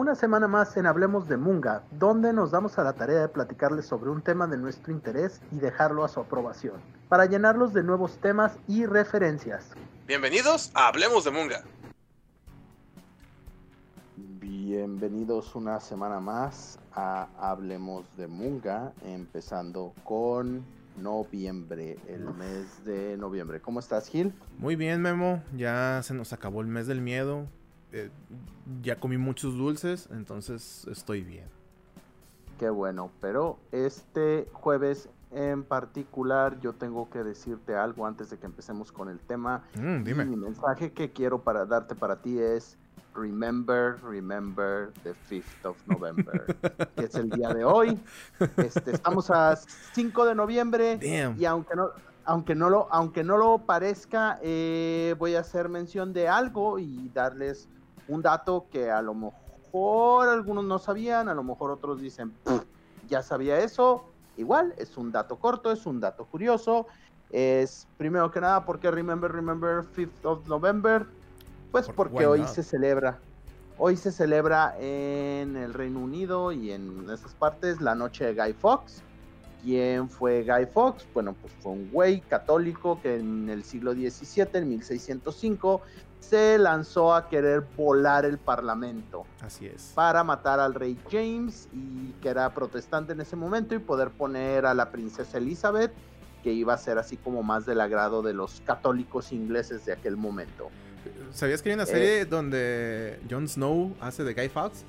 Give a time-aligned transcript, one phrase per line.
[0.00, 3.84] una semana más en Hablemos de Munga, donde nos damos a la tarea de platicarles
[3.84, 6.80] sobre un tema de nuestro interés y dejarlo a su aprobación,
[7.10, 9.72] para llenarlos de nuevos temas y referencias.
[10.06, 11.64] Bienvenidos a Hablemos de Munga.
[14.16, 20.64] Bienvenidos una semana más a Hablemos de Munga, empezando con
[20.96, 23.60] noviembre, el mes de noviembre.
[23.60, 24.32] ¿Cómo estás, Gil?
[24.56, 25.42] Muy bien, Memo.
[25.54, 27.46] Ya se nos acabó el mes del miedo.
[27.92, 28.10] Eh,
[28.82, 31.46] ya comí muchos dulces, entonces estoy bien.
[32.58, 38.46] Qué bueno, pero este jueves en particular yo tengo que decirte algo antes de que
[38.46, 39.62] empecemos con el tema.
[39.76, 40.24] Mm, dime.
[40.24, 42.76] mi mensaje que quiero para darte para ti es
[43.12, 46.44] Remember, remember the 5th of November,
[46.96, 47.98] que es el día de hoy.
[48.56, 50.98] Este, estamos a 5 de noviembre
[51.36, 51.90] y aunque no,
[52.24, 57.10] aunque no lo, aunque no lo parezca, eh, voy a hacer mención de algo y
[57.12, 57.68] darles
[58.10, 62.32] un dato que a lo mejor algunos no sabían, a lo mejor otros dicen,
[63.08, 64.04] ya sabía eso.
[64.36, 66.86] Igual, es un dato corto, es un dato curioso.
[67.30, 71.06] Es primero que nada, porque Remember, Remember 5th of November?
[71.70, 73.18] Pues porque hoy se celebra.
[73.78, 78.52] Hoy se celebra en el Reino Unido y en esas partes la noche de Guy
[78.54, 79.02] Fawkes.
[79.62, 81.06] ¿Quién fue Guy Fawkes?
[81.14, 85.80] Bueno, pues fue un güey católico que en el siglo XVII, en 1605,
[86.20, 89.24] se lanzó a querer volar el parlamento.
[89.40, 89.92] Así es.
[89.94, 94.66] Para matar al rey James, y que era protestante en ese momento, y poder poner
[94.66, 95.92] a la princesa Elizabeth,
[96.42, 100.16] que iba a ser así como más del agrado de los católicos ingleses de aquel
[100.16, 100.70] momento.
[101.32, 102.24] ¿Sabías que hay una serie eh.
[102.24, 104.84] donde Jon Snow hace de Guy Fawkes?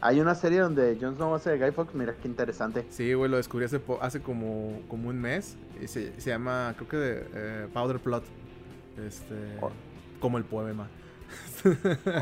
[0.00, 2.84] Hay una serie donde Jon Snow hace de Guy Fawkes, mira qué interesante.
[2.90, 5.56] Sí, güey, lo descubrí hace, hace como, como un mes.
[5.80, 8.24] Y se, llama, creo que de, eh, Powder Plot.
[8.98, 9.58] Este,
[10.20, 10.88] como el poema.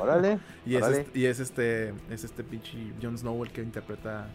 [0.01, 0.39] Órale.
[0.67, 4.27] y, Es este, y es este, es este pinche Jon Snow el que interpreta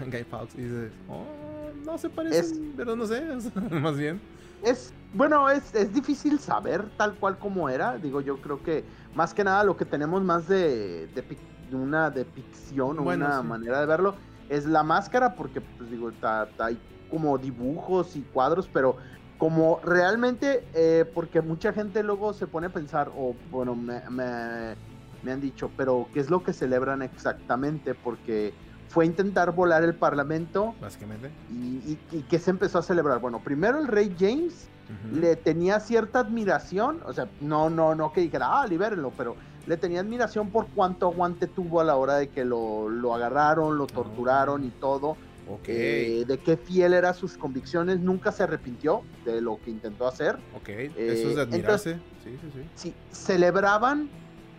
[0.00, 0.54] a Guy Fawkes.
[0.56, 3.22] Y dice, oh, no se parece, pero no sé,
[3.70, 4.20] más bien.
[4.62, 7.98] Es, bueno, es, es difícil saber tal cual como era.
[7.98, 11.24] Digo, yo creo que más que nada lo que tenemos más de, de,
[11.72, 14.14] una depicción o una manera de verlo
[14.48, 16.10] es la máscara, porque, pues digo,
[16.58, 16.78] hay
[17.10, 18.96] como dibujos y cuadros, pero
[19.38, 25.32] como realmente, eh, porque mucha gente luego se pone a pensar, o bueno, me, me,
[25.32, 27.94] han dicho, pero ¿qué es lo que celebran exactamente?
[27.94, 28.54] Porque
[28.88, 30.74] fue intentar volar el parlamento.
[30.80, 31.30] Básicamente.
[31.50, 33.20] Y, y, que se empezó a celebrar.
[33.20, 34.68] Bueno, primero el rey James
[35.12, 39.34] le tenía cierta admiración, o sea, no, no, no que dijera, ah, libérenlo, pero
[39.66, 43.76] le tenía admiración por cuánto aguante tuvo a la hora de que lo, lo agarraron,
[43.76, 45.16] lo torturaron y todo.
[45.48, 46.22] Okay.
[46.22, 50.36] Eh, de qué fiel eran sus convicciones, nunca se arrepintió de lo que intentó hacer.
[50.56, 51.94] Ok, eso es de eh, admirarse.
[52.24, 52.68] sí, sí, sí.
[52.74, 54.10] Sí, celebraban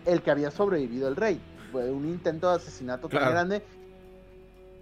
[0.06, 1.40] el que había sobrevivido el rey.
[1.70, 3.62] Fue un intento de asesinato tan grande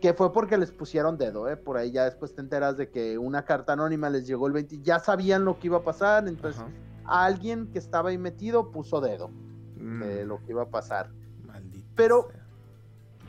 [0.00, 1.56] que fue porque les pusieron dedo, ¿eh?
[1.56, 4.80] Por ahí ya después te enteras de que una carta anónima les llegó el 20,
[4.82, 6.62] ya sabían lo que iba a pasar, entonces
[7.04, 9.30] alguien que estaba ahí metido puso dedo
[9.76, 10.28] de mm.
[10.28, 11.10] lo que iba a pasar.
[11.44, 12.28] Maldito Pero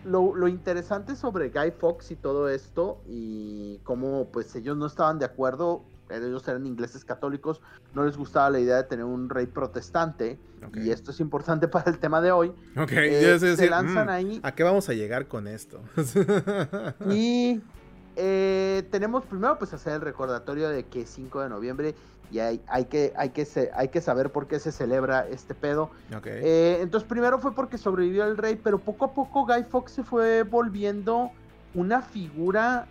[0.06, 5.26] lo, interesante sobre Guy Fox y todo esto, y cómo pues ellos no estaban de
[5.26, 7.62] acuerdo, ellos eran ingleses católicos,
[7.94, 10.40] no les gustaba la idea de tener un rey protestante,
[10.74, 12.54] y esto es importante para el tema de hoy.
[12.76, 14.40] Ok, eh, se lanzan mm, ahí.
[14.44, 15.82] ¿A qué vamos a llegar con esto?
[17.10, 17.62] y
[18.18, 21.96] eh, tenemos primero pues hacer el recordatorio de que 5 de noviembre
[22.32, 25.92] y hay, hay, que, hay, que hay que saber por qué se celebra este pedo.
[26.26, 30.04] Eh, entonces primero fue porque sobrevivió el rey, pero poco a poco Guy Fawkes se
[30.04, 31.32] fue volviendo
[31.76, 32.88] una figura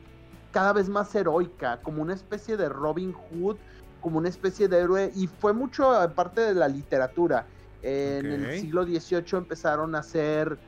[0.53, 3.57] cada vez más heroica, como una especie de Robin Hood,
[4.01, 7.47] como una especie de héroe, y fue mucho aparte de la literatura.
[7.83, 10.59] En el siglo XVIII empezaron a hacer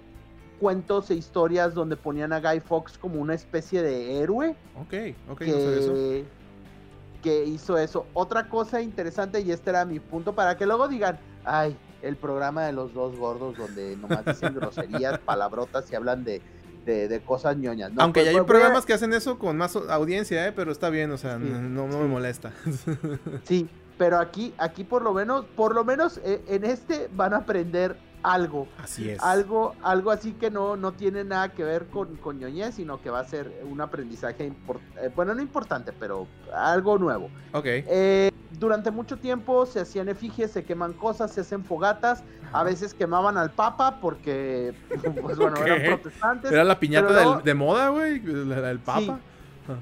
[0.61, 4.57] cuentos e historias donde ponían a Guy Fawkes como una especie de héroe.
[4.77, 4.95] Ok,
[5.31, 6.27] ok, no sé eso
[7.23, 8.07] que hizo eso.
[8.15, 12.65] Otra cosa interesante, y este era mi punto, para que luego digan, ay, el programa
[12.65, 16.41] de los dos gordos donde nomás dicen groserías, palabrotas y hablan de,
[16.85, 17.93] de, cosas ñoñas.
[17.99, 20.53] Aunque ya hay programas que hacen eso con más audiencia, ¿eh?
[20.53, 22.53] pero está bien, o sea, no, no, me molesta.
[23.45, 23.69] sí,
[23.99, 27.97] pero aquí, aquí por lo menos, por lo menos eh, en este van a aprender
[28.23, 28.69] algo.
[28.83, 29.23] Así es.
[29.23, 33.11] Algo, algo así que no, no tiene nada que ver con, con ñoñez, sino que
[33.11, 37.31] va a ser un aprendizaje, eh, bueno, no importante, pero algo nuevo.
[37.53, 37.67] Ok.
[37.67, 42.23] Eh, durante mucho tiempo se hacían efigies, se queman cosas, se hacen fogatas,
[42.53, 44.75] a veces quemaban al papa porque,
[45.23, 46.51] pues bueno, eran protestantes.
[46.51, 49.21] Era la piñata de moda, güey, la del papa.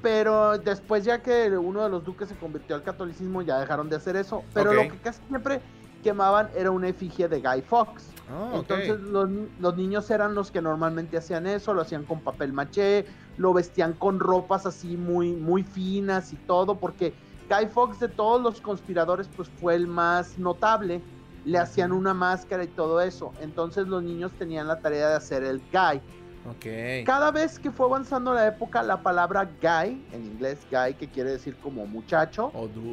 [0.01, 3.95] Pero después ya que uno de los duques se convirtió al catolicismo ya dejaron de
[3.95, 4.43] hacer eso.
[4.53, 5.61] Pero lo que casi siempre
[5.97, 8.09] quemaban era una efigie de Guy Fox.
[8.33, 8.71] Oh, ok.
[8.71, 9.29] Entonces los,
[9.59, 13.05] los niños eran los que normalmente hacían eso, lo hacían con papel maché,
[13.37, 17.13] lo vestían con ropas así muy, muy finas y todo, porque
[17.49, 21.01] Guy Fox de todos los conspiradores pues fue el más notable,
[21.45, 25.43] le hacían una máscara y todo eso, entonces los niños tenían la tarea de hacer
[25.43, 26.01] el Guy.
[26.49, 26.65] Ok.
[27.05, 31.31] Cada vez que fue avanzando la época, la palabra Guy, en inglés Guy, que quiere
[31.31, 32.51] decir como muchacho,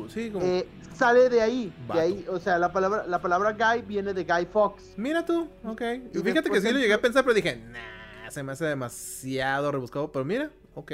[0.08, 0.44] sí, como...
[0.44, 4.24] eh, sale de ahí, de ahí, o sea, la palabra, la palabra Guy viene de
[4.24, 4.94] Guy Fox.
[4.96, 5.80] Mira tú, ok.
[6.12, 8.64] Y Y fíjate que sí lo llegué a pensar, pero dije, nah, se me hace
[8.64, 10.10] demasiado rebuscado.
[10.10, 10.92] Pero mira, ok.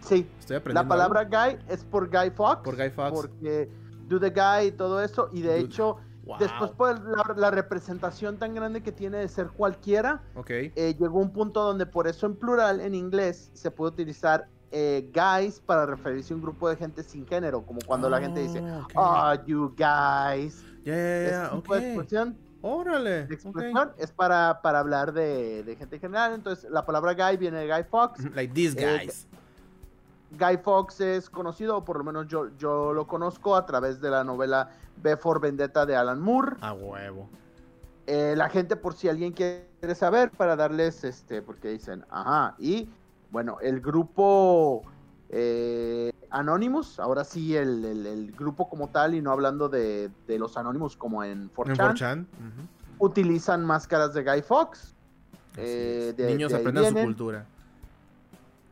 [0.00, 0.74] Sí, Estoy aprendiendo.
[0.82, 1.30] La palabra algo.
[1.36, 2.62] guy es por Guy Fox.
[2.62, 3.20] Por Guy Fawkes.
[3.20, 3.68] Porque
[4.06, 5.28] do the guy y todo eso.
[5.32, 5.60] Y de Dude.
[5.66, 5.96] hecho,
[6.28, 6.38] Wow.
[6.38, 11.32] después por la, la representación tan grande que tiene de ser cualquiera, eh, llegó un
[11.32, 16.34] punto donde por eso en plural, en inglés, se puede utilizar eh, guys para referirse
[16.34, 17.62] a un grupo de gente sin género.
[17.62, 18.92] Como cuando la gente dice, Oh, ok.
[18.96, 20.62] oh, you guys.
[20.84, 21.68] Tipo ok.
[21.80, 23.20] de expresión, Órale.
[23.22, 26.34] expresión es para, para hablar de, de gente en general.
[26.34, 28.22] Entonces, la palabra guy viene de Guy Fox.
[28.34, 29.26] Like these Eh, guys.
[30.38, 34.10] Guy Fox es conocido, o por lo menos yo, yo lo conozco a través de
[34.10, 34.68] la novela
[35.02, 36.56] B for Vendetta de Alan Moore.
[36.60, 37.28] A huevo.
[38.06, 42.88] Eh, la gente, por si alguien quiere saber, para darles este, porque dicen, ajá, y
[43.30, 44.82] bueno, el grupo
[45.28, 50.38] eh, Anonymous, ahora sí, el, el- el grupo como tal, y no hablando de, de
[50.38, 52.20] los Anonymous como en 4chan, En 4chan.
[52.22, 53.04] ujú.
[53.06, 54.94] utilizan máscaras de Guy Fox.
[55.58, 57.44] Eh, de- Niños de aprendan su cultura.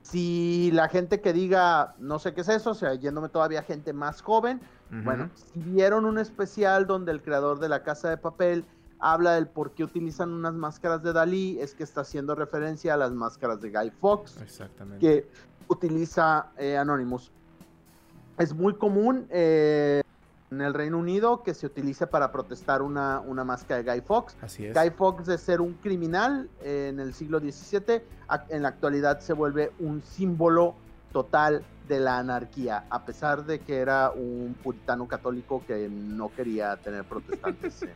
[0.03, 3.93] Si la gente que diga, no sé qué es eso, o sea, yéndome todavía gente
[3.93, 4.61] más joven,
[4.91, 8.65] Bueno, si vieron un especial donde el creador de la casa de papel
[8.99, 12.97] habla del por qué utilizan unas máscaras de Dalí, es que está haciendo referencia a
[12.97, 14.99] las máscaras de Guy Fox Exactamente.
[14.99, 15.29] que
[15.69, 17.31] utiliza eh, Anonymous.
[18.39, 20.03] Es muy común eh,
[20.51, 24.37] en el Reino Unido que se utilice para protestar una, una máscara de Guy Fox.
[24.41, 24.75] Así es.
[24.75, 28.03] Guy Fox de ser un criminal eh, en el siglo XVII,
[28.49, 30.75] en la actualidad se vuelve un símbolo
[31.13, 36.77] total de la anarquía, a pesar de que era un puritano católico que no quería
[36.77, 37.91] tener protestantes en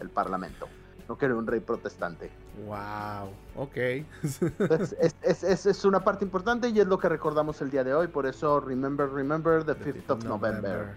[0.00, 0.68] el parlamento,
[1.08, 2.30] no quería un rey protestante.
[2.66, 3.30] Wow.
[3.56, 3.76] Ok.
[4.70, 7.94] Es, es- es- es una parte importante y es lo que recordamos el día de
[7.94, 10.94] hoy, por eso remember, remember the 5th of November.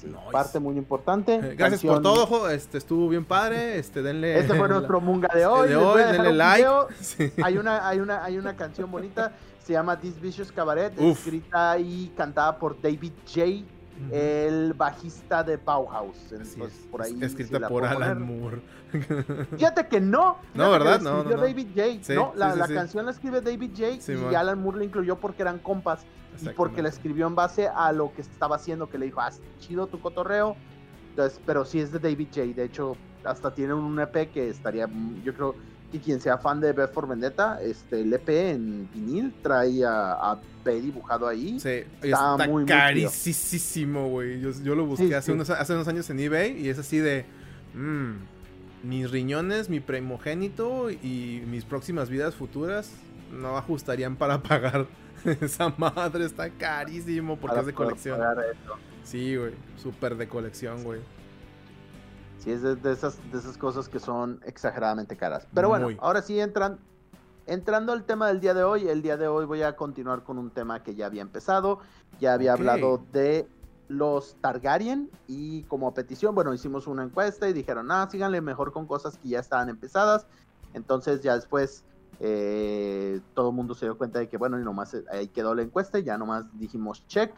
[0.00, 0.18] Sí, Nice.
[0.30, 1.34] Parte muy importante.
[1.34, 2.48] Eh, Gracias por canción- todo, jo.
[2.48, 3.78] Este estuvo bien padre.
[3.80, 4.38] Este, denle.
[4.38, 5.68] Este fue nuestro munga de hoy.
[5.68, 6.68] de Les voy hoy, denle like.
[7.00, 7.32] Sí.
[7.42, 9.32] hay una, hay una, hay una canción bonita,
[9.68, 11.18] se llama This Vicious Cabaret, Uf.
[11.18, 13.42] escrita y cantada por David J.,
[14.10, 16.16] el bajista de Bauhaus.
[16.32, 16.86] Entonces, es.
[16.90, 18.38] por ahí, Es- Escrita si la por Alan poner.
[18.40, 18.62] Moore.
[19.58, 20.38] Fíjate que no.
[20.54, 21.00] No, fíjate ¿verdad?
[21.02, 21.48] la No, escribió no, no.
[21.48, 21.86] David J.
[22.04, 22.74] Sí, no, la, sí, sí, la sí.
[22.74, 24.00] canción la escribe David J.
[24.00, 24.36] Sí, y man.
[24.36, 26.06] Alan Moore la incluyó porque eran compas.
[26.40, 29.30] Y porque la escribió en base a lo que estaba haciendo, que le dijo, ah,
[29.58, 30.56] chido tu cotorreo.
[31.10, 32.46] Entonces, pero sí es de David J.
[32.54, 34.88] De hecho, hasta tiene un EP que estaría,
[35.24, 35.54] yo creo
[35.90, 40.32] que quien sea fan de B for Vendetta, este, el EP en vinil trae a,
[40.32, 40.40] a
[40.76, 41.58] dibujado ahí.
[41.60, 44.40] Sí, Está está, muy, carísimo, güey.
[44.40, 45.32] Yo, yo lo busqué Sí, hace, sí.
[45.32, 47.24] Unos, hace unos años en eBay y es así de...
[47.74, 48.12] mm,
[48.82, 52.92] mis riñones, mi primogénito y mis próximas vidas futuras
[53.32, 54.86] no ajustarían para pagar
[55.24, 56.24] esa madre.
[56.24, 58.20] Está carísimo porque para es de colección.
[59.04, 59.52] Sí, güey.
[59.76, 61.00] Súper de colección, güey.
[62.38, 65.46] Sí, es de, de esas, de esas cosas que son exageradamente caras.
[65.52, 65.96] Pero bueno, Muy.
[66.00, 66.78] ahora sí entran,
[67.46, 70.38] entrando al tema del día de hoy, el día de hoy voy a continuar con
[70.38, 71.80] un tema que ya había empezado,
[72.20, 73.48] ya había hablado de
[73.88, 78.86] los Targaryen y como petición, bueno, hicimos una encuesta y dijeron, ah, síganle mejor con
[78.86, 80.26] cosas que ya estaban empezadas.
[80.74, 81.84] Entonces ya después
[82.20, 85.54] eh, todo el mundo se dio cuenta de que, bueno, y nomás eh, ahí quedó
[85.54, 87.34] la encuesta y ya nomás dijimos check.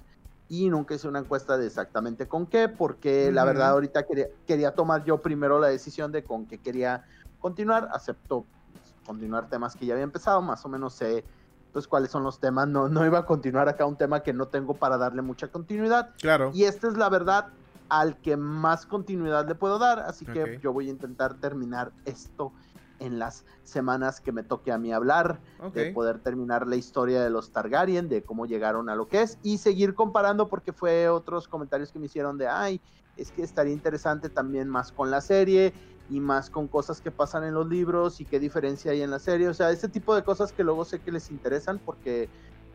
[0.51, 4.75] Y nunca hice una encuesta de exactamente con qué, porque la verdad ahorita quería, quería
[4.75, 7.05] tomar yo primero la decisión de con qué quería
[7.39, 7.89] continuar.
[7.93, 11.25] Acepto pues, continuar temas que ya había empezado, más o menos sé
[11.73, 12.69] pues cuáles son los temas.
[12.69, 16.11] No, no iba a continuar acá un tema que no tengo para darle mucha continuidad.
[16.19, 16.51] Claro.
[16.53, 17.47] Y esta es la verdad
[17.89, 22.53] al que más continuidad le puedo dar, así que yo voy a intentar terminar esto
[23.01, 25.41] en las semanas que me toque a mí hablar,
[25.73, 29.39] de poder terminar la historia de los Targaryen, de cómo llegaron a lo que es,
[29.43, 32.81] y seguir comparando porque fue otros comentarios que me hicieron de, ay,
[33.17, 35.75] es que estaría interesante también más con la serie
[36.09, 39.19] y más con cosas que pasan en los libros y qué diferencia hay en la
[39.19, 42.29] serie, o sea, este tipo de cosas que luego sé que les interesan porque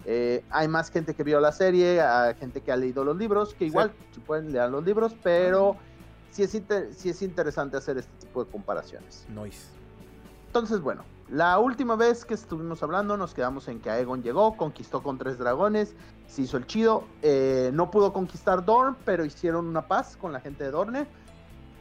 [0.05, 3.53] eh, hay más gente que vio la serie, hay gente que ha leído los libros,
[3.55, 5.77] que igual si pueden leer los libros, pero
[6.29, 9.25] sí es, inter- sí es interesante hacer este tipo de comparaciones.
[9.29, 9.75] Noise.
[10.55, 15.03] Entonces, bueno, la última vez que estuvimos hablando nos quedamos en que Aegon llegó, conquistó
[15.03, 15.97] con tres dragones,
[16.27, 20.39] se hizo el chido, eh, no pudo conquistar Dorne, pero hicieron una paz con la
[20.39, 21.07] gente de Dorne.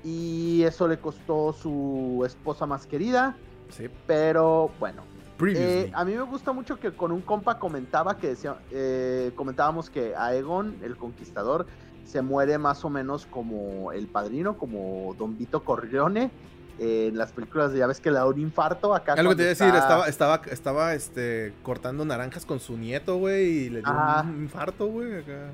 [0.02, 3.36] y eso le costó su esposa más querida.
[3.70, 3.88] Sí.
[4.08, 5.04] Pero bueno,
[5.46, 9.88] eh, a mí me gusta mucho que con un compa comentaba que decía, eh, comentábamos
[9.88, 11.66] que Aegon, el conquistador,
[12.04, 16.32] se muere más o menos como el padrino, como Don Vito Corleone.
[16.78, 19.14] Eh, en las películas de ya ves que le da un infarto acá.
[19.14, 23.44] Algo te iba a decir, estaba, estaba, estaba este, cortando naranjas con su nieto, güey,
[23.44, 24.22] y le dio Ajá.
[24.22, 25.50] un infarto, güey, acá.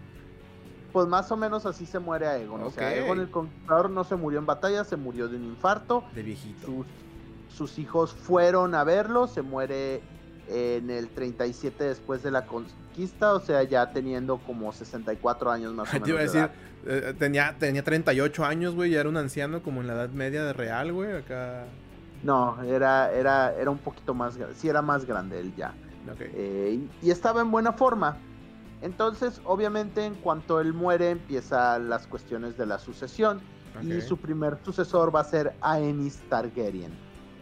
[0.93, 2.63] Pues más o menos así se muere Aegon.
[2.63, 2.89] O sea.
[2.89, 6.05] Aegon el conquistador no se murió en batalla, se murió de un infarto.
[6.15, 6.67] De viejito.
[6.67, 6.87] Sus,
[7.55, 10.03] sus hijos fueron a verlo, se muere
[10.51, 15.89] en el 37 después de la conquista, o sea, ya teniendo como 64 años más
[15.89, 16.07] o menos.
[16.07, 17.11] Te iba a de decir, edad.
[17.11, 20.45] eh, tenía, tenía 38 años, güey, ya era un anciano como en la edad media
[20.45, 21.65] de real, güey, acá.
[22.23, 25.73] No, era, era, era un poquito más sí era más grande él ya.
[26.19, 28.17] Eh, y, estaba en buena forma.
[28.83, 33.41] Entonces, obviamente, en cuanto él muere, empiezan las cuestiones de la sucesión.
[33.83, 36.91] Y su primer sucesor va a ser Aenys Targaryen.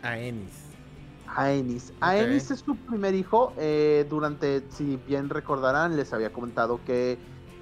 [0.03, 0.68] Aenis.
[1.37, 1.93] Aenys.
[2.01, 3.55] Aenys es su primer hijo.
[3.59, 7.21] eh, durante, si bien recordarán, les había comentado que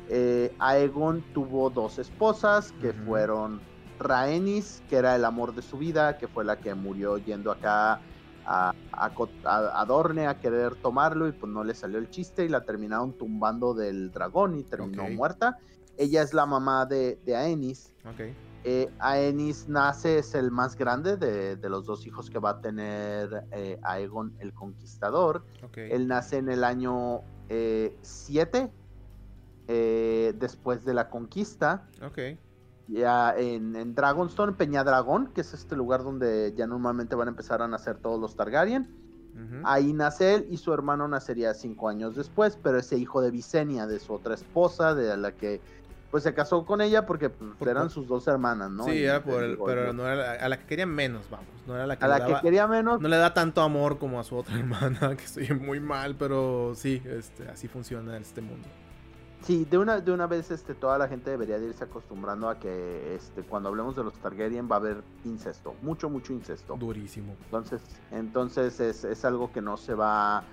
[0.08, 3.60] eh, Aegon tuvo dos esposas, que fueron
[3.98, 8.00] Rhaenys, que era el amor de su vida, que fue la que murió yendo acá
[8.44, 9.12] a, a,
[9.44, 13.14] a- Dorne a querer tomarlo y pues no le salió el chiste y la terminaron
[13.14, 15.56] tumbando del dragón y terminó muerta.
[15.96, 17.18] Ella es la mamá de.
[18.04, 18.20] Ok.
[18.68, 22.60] Eh, Aenys nace, es el más grande de, de los dos hijos que va a
[22.60, 25.44] tener eh, Aegon el Conquistador.
[25.78, 27.20] Él nace en el año
[28.02, 28.72] 7,
[30.38, 32.18] después de la conquista, Ok.
[32.88, 37.62] ya en, en Dragonstone, Peñadragón, que es este lugar donde ya normalmente van a empezar
[37.62, 38.88] a nacer todos los Targaryen.
[39.64, 43.86] Ahí nace él y su hermano nacería cinco años después, pero ese hijo de Visenya,
[43.86, 45.60] de su otra esposa, de la que
[46.16, 48.84] pues se casó con ella porque pues, Por- eran sus dos hermanas, ¿no?
[48.84, 51.46] sí, Y era por el, pero no era la- a la que quería menos, vamos.
[51.66, 54.18] No era la que a la que quería menos, No le da tanto amor como
[54.18, 58.66] a su otra hermana, que estoy muy mal, pero sí, este, así funciona este mundo.
[59.42, 62.58] Sí, de una, de una vez este, toda la gente debería de irse acostumbrando a
[62.58, 66.76] que este, cuando hablemos de los Targaryen va a haber incesto, mucho, mucho incesto.
[66.78, 67.36] Durísimo.
[67.44, 70.44] Entonces, entonces es, es algo que no se va,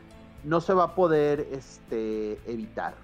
[0.44, 2.96] no se va a poder este, evitar.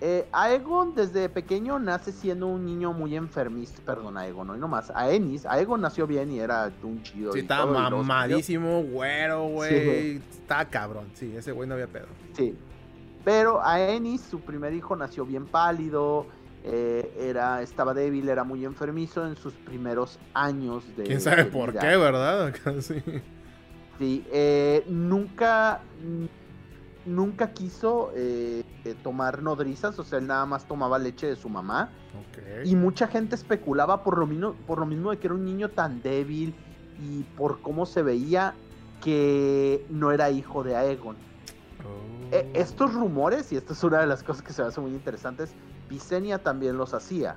[0.00, 5.46] Eh, Aegon desde pequeño nace siendo un niño muy enfermizo, perdón, Aegon, no nomás, Aenys,
[5.46, 7.32] Aegon nació bien y era un chido.
[7.32, 9.84] Sí, estaba mamadísimo, güero, Sí, güey.
[9.84, 10.16] güey.
[10.30, 12.06] Estaba cabrón, sí, ese güey no había pedo.
[12.34, 12.54] Sí.
[13.24, 16.26] Pero Aenys, su primer hijo, nació bien pálido,
[16.62, 21.50] eh, era, estaba débil, era muy enfermizo en sus primeros años de ¿Quién sabe de
[21.50, 21.80] por vida.
[21.80, 22.54] qué, verdad?
[22.80, 23.02] Sí.
[23.98, 25.80] Sí, eh, nunca,
[27.06, 31.48] nunca quiso eh, eh, tomar nodrizas, o sea, él nada más tomaba leche de su
[31.48, 31.90] mamá.
[32.30, 32.66] Ok.
[32.66, 35.70] Y mucha gente especulaba por lo mismo, por lo mismo de que era un niño
[35.70, 36.54] tan débil
[37.00, 38.54] y por cómo se veía
[39.02, 41.16] que no era hijo de Aegon.
[41.16, 42.34] Oh.
[42.34, 44.90] Eh, estos rumores, y esta es una de las cosas que se me hace muy
[44.90, 45.54] interesantes,
[45.88, 47.36] Visenya también los hacía.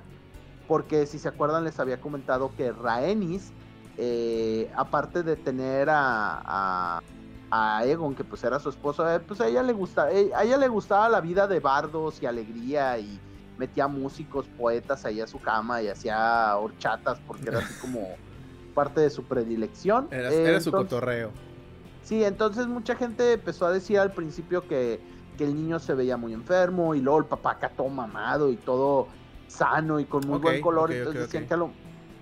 [0.66, 3.52] Porque si se acuerdan, les había comentado que Rhaenys,
[3.96, 7.02] eh, aparte de tener a, a,
[7.50, 10.44] a Aegon, que pues era su esposo, eh, pues a ella le gusta, eh, a
[10.44, 13.18] ella le gustaba la vida de bardos y alegría y
[13.58, 18.06] metía músicos, poetas ahí a su cama y hacía horchatas porque era así como
[18.74, 20.06] parte de su predilección.
[20.10, 21.30] Era, Eh, era su entonces- cotorreo.
[22.02, 25.00] Sí, entonces mucha gente empezó a decir al principio que,
[25.36, 28.56] que el niño se veía muy enfermo y luego el papá acá todo mamado y
[28.56, 29.06] todo
[29.48, 30.90] sano y con muy buen color.
[30.92, 31.46] entonces decían.
[31.46, 31.70] Que, a lo,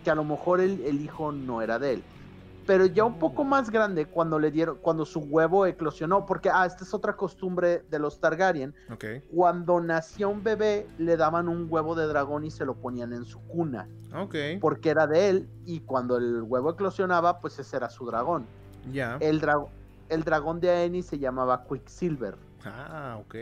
[0.05, 2.03] que a lo mejor el, el hijo no era de él.
[2.69, 6.67] Pero ya un poco más grande, cuando le dieron, cuando su huevo eclosionó, porque ah,
[6.67, 9.05] esta es otra costumbre de los Targaryen, Ok.
[9.35, 13.25] cuando nacía un bebé le daban un huevo de dragón y se lo ponían en
[13.25, 14.35] su cuna, Ok.
[14.61, 18.45] porque era de él y cuando el huevo eclosionaba, pues ese era su dragón.
[18.93, 19.17] Ya.
[19.21, 19.67] El, dra-
[20.11, 22.37] el dragón de Aenys se llamaba Quicksilver.
[22.67, 23.35] Ah, ok.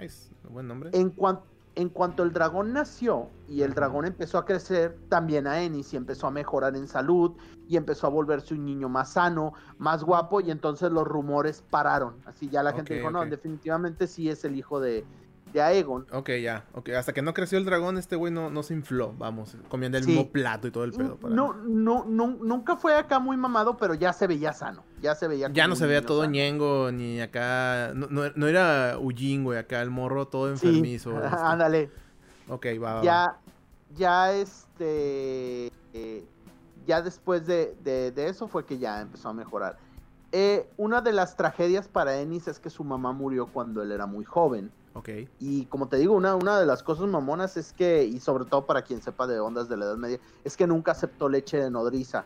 [0.00, 0.30] Nice.
[0.48, 0.88] Buen nombre.
[0.94, 1.40] En, cuan-
[1.76, 6.26] en cuanto el dragón nació y el dragón empezó a crecer, también Aenys y empezó
[6.26, 7.32] a mejorar en salud
[7.68, 12.16] y empezó a volverse un niño más sano, más guapo y entonces los rumores pararon.
[12.26, 15.04] Así ya la gente dijo, no, definitivamente sí es el hijo de,
[15.54, 16.04] de Aegon.
[16.12, 16.64] Ok, ya.
[16.74, 19.14] Ok, hasta que no creció el dragón, este güey no, no se infló.
[19.16, 20.10] Vamos, comiendo el Sí.
[20.10, 21.16] mismo plato y todo el pedo.
[21.16, 24.82] para- No, no, no, nunca fue acá muy mamado, pero ya se veía sano.
[25.00, 26.32] Ya se veía Ya no se veía todo sano.
[26.32, 27.92] ñengo, ni acá.
[27.94, 29.58] No, no, no era Ullín, güey.
[29.58, 31.10] Acá el morro todo Sí, enfermizo.
[31.24, 31.36] este.
[31.40, 31.90] ándale.
[32.48, 33.02] Ok, va, va, va.
[33.04, 33.36] ya,
[33.94, 36.24] ya este, eh,
[36.86, 39.78] ya después de, de- de eso fue que ya empezó a mejorar.
[40.32, 44.06] Eh, una de las tragedias para Ennis es que su mamá murió cuando él era
[44.06, 44.72] muy joven.
[44.94, 45.08] Ok.
[45.40, 48.64] Y como te digo, una, una de las cosas mamonas es que, y sobre todo
[48.66, 51.70] para quien sepa de ondas de la Edad Media, es que nunca aceptó leche de
[51.70, 52.24] nodriza.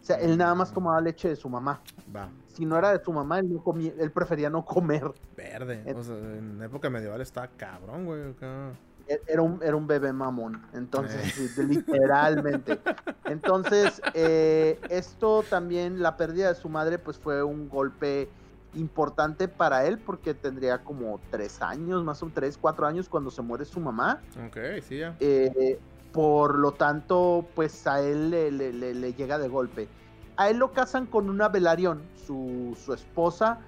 [0.00, 1.80] O sea, él nada más tomaba leche de su mamá.
[2.14, 2.28] Va.
[2.48, 5.10] Si no era de su mamá, él, no comía, él prefería no comer.
[5.36, 5.82] Verde.
[5.86, 8.30] Et- O sea, en época medieval está cabrón, güey.
[8.30, 8.70] acá.
[9.08, 11.62] E- Era un, era un bebé mamón, entonces, Eh.
[11.64, 12.78] literalmente.
[13.24, 18.28] Entonces, eh, esto también, la pérdida de su madre, pues fue un golpe
[18.74, 23.30] importante para él, porque tendría como tres años, más o menos tres, cuatro años cuando
[23.30, 24.20] se muere su mamá.
[24.46, 25.16] Ok, sí, ya.
[25.20, 25.78] Eh,
[26.12, 29.88] por lo tanto, pues a él le, le- le- le llega de golpe.
[30.36, 33.60] A él lo casan con una Velarión, su, su esposa,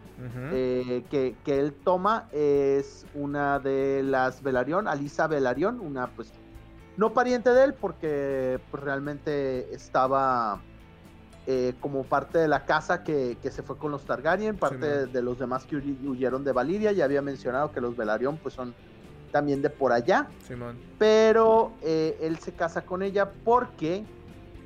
[0.52, 6.32] eh, que, que él toma es una de las Velarión, Alisa Velarión, una pues
[6.97, 10.61] no pariente de él porque pues, realmente estaba
[11.46, 15.22] eh, como parte de la casa que, que se fue con los Targaryen, parte de,
[15.22, 18.75] los demás que huy- huyeron de Valiria, ya había mencionado que los Velarión pues son
[19.32, 20.78] también de por allá, Simón.
[20.99, 24.06] pero eh, él se casa con ella porque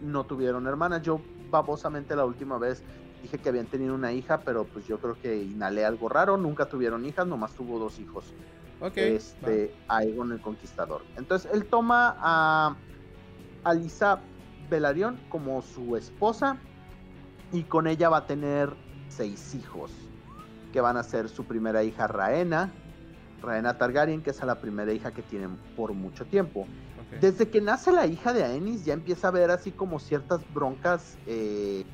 [0.03, 1.03] no tuvieron hermanas.
[1.03, 2.85] Yo babosamente la última vez
[3.23, 6.69] dije que habían tenido una hija, pero pues yo creo que inhalé algo raro, nunca
[6.69, 8.35] tuvieron hijas, nomás tuvo dos hijos.
[8.81, 8.99] Ok.
[8.99, 11.07] este, Aegon el Conquistador.
[11.17, 12.77] Entonces él toma a
[13.65, 14.23] Alisa
[14.69, 16.59] Velaryon como su esposa
[17.53, 18.71] y con ella va a tener
[19.09, 19.91] seis hijos,
[20.73, 22.71] que van a ser su primera hija Raena,
[23.43, 26.67] Raena Targaryen, que es la primera hija que tienen por mucho tiempo.
[27.21, 31.17] Desde que nace la hija de Aenys ya empieza a ver así como ciertas broncas
[31.27, 31.85] eh,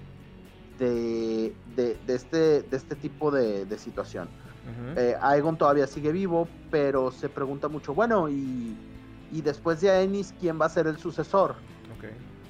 [0.79, 4.29] de, de, de este, de este tipo de, de situación.
[4.97, 8.75] Eh, Aegon todavía sigue vivo, pero se pregunta mucho, bueno, y,
[9.31, 11.57] y después de Aenys, ¿quién va a ser el sucesor?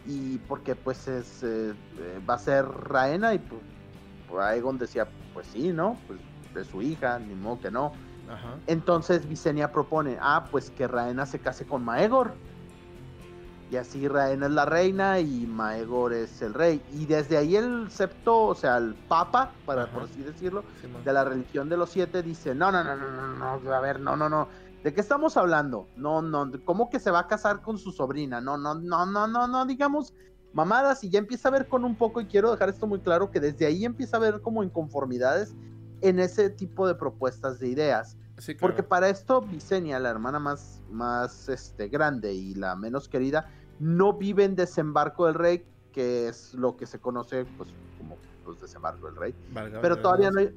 [0.07, 3.61] Y porque pues es, eh, eh, va a ser Raena y pues,
[4.41, 5.97] Aegon decía, pues sí, ¿no?
[6.07, 6.19] Pues
[6.55, 7.93] de su hija, ni modo que no.
[8.29, 8.57] Ajá.
[8.67, 12.35] Entonces Visenya propone, ah, pues que Raena se case con Maegor.
[13.71, 16.83] Y así Raena es la reina y Maegor es el rey.
[16.93, 19.93] Y desde ahí el septo, o sea, el papa, para Ajá.
[19.93, 20.63] por así decirlo,
[21.03, 23.99] de la religión de los siete dice, no, no, no, no, no, no, a ver,
[23.99, 24.49] no, no, no.
[24.83, 25.89] ¿De qué estamos hablando?
[25.95, 28.41] No, no, ¿cómo que se va a casar con su sobrina?
[28.41, 30.13] No, no, no, no, no, no, digamos
[30.53, 33.31] mamadas y ya empieza a ver con un poco, y quiero dejar esto muy claro,
[33.31, 35.55] que desde ahí empieza a ver como inconformidades
[36.01, 38.19] en ese tipo de propuestas de ideas.
[38.39, 38.75] Sí, claro.
[38.75, 44.15] Porque para esto Visenya, la hermana más, más este, grande y la menos querida, no
[44.19, 49.07] vive en desembarco del rey, que es lo que se conoce pues, como pues, desembarco
[49.07, 49.35] del rey.
[49.53, 50.51] Valga- Pero todavía no hay,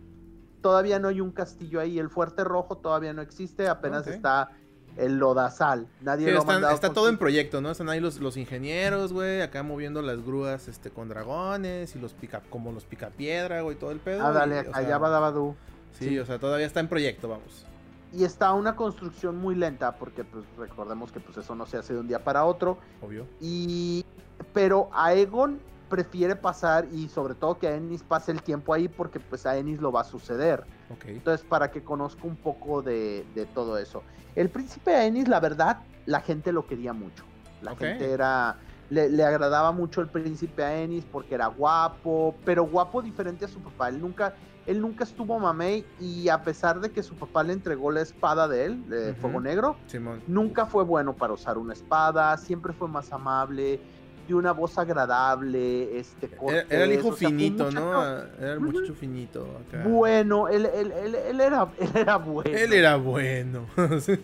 [0.65, 1.99] todavía no hay un castillo ahí.
[1.99, 4.49] El fuerte rojo todavía no existe, apenas está
[4.97, 5.87] el lodazal.
[6.01, 7.69] Nadie Sí, lo están- está todo en proyecto, ¿no?
[7.69, 12.13] Están ahí los, los ingenieros, güey, acá moviendo las grúas este, con dragones y los
[12.13, 14.25] pica, como los picapiedra, güey, todo el pedo.
[14.25, 15.55] Ah, dale, y, sea, ya va Dabadú.
[15.99, 16.17] Sí, sí.
[16.17, 17.67] o sea, todavía está en proyecto, vamos.
[18.11, 21.93] Y está una construcción muy lenta, porque pues recordemos que pues eso no se hace
[21.93, 22.79] de un día para otro.
[23.03, 23.27] Obvio.
[23.39, 24.03] Y
[24.51, 29.45] pero Aegon prefiere pasar y sobre todo que Aenys pase el tiempo ahí porque pues
[29.45, 30.63] a Aenys lo va a suceder.
[31.05, 34.03] Entonces para que conozca un poco de, de todo eso.
[34.35, 37.23] El príncipe Aenys, la verdad, la gente lo quería mucho.
[37.61, 38.57] La gente era
[38.89, 43.59] le, le agradaba mucho el príncipe Aenys porque era guapo, pero guapo diferente a su
[43.59, 43.89] papá.
[43.89, 47.91] Él nunca él nunca estuvo mamey y a pesar de que su papá le entregó
[47.91, 49.13] la espada de él, de.
[49.15, 50.21] Fuego Negro, Simón.
[50.27, 53.79] nunca fue bueno para usar una espada, siempre fue más amable,
[54.27, 58.03] de una voz agradable, este Era, cortés, era el hijo o sea, finito, ¿no?
[58.03, 59.83] Era el muchacho finito acá.
[59.87, 62.57] Bueno, él, él- él- él era, él era bueno.
[62.57, 63.65] Él era bueno.
[64.01, 64.17] Sí.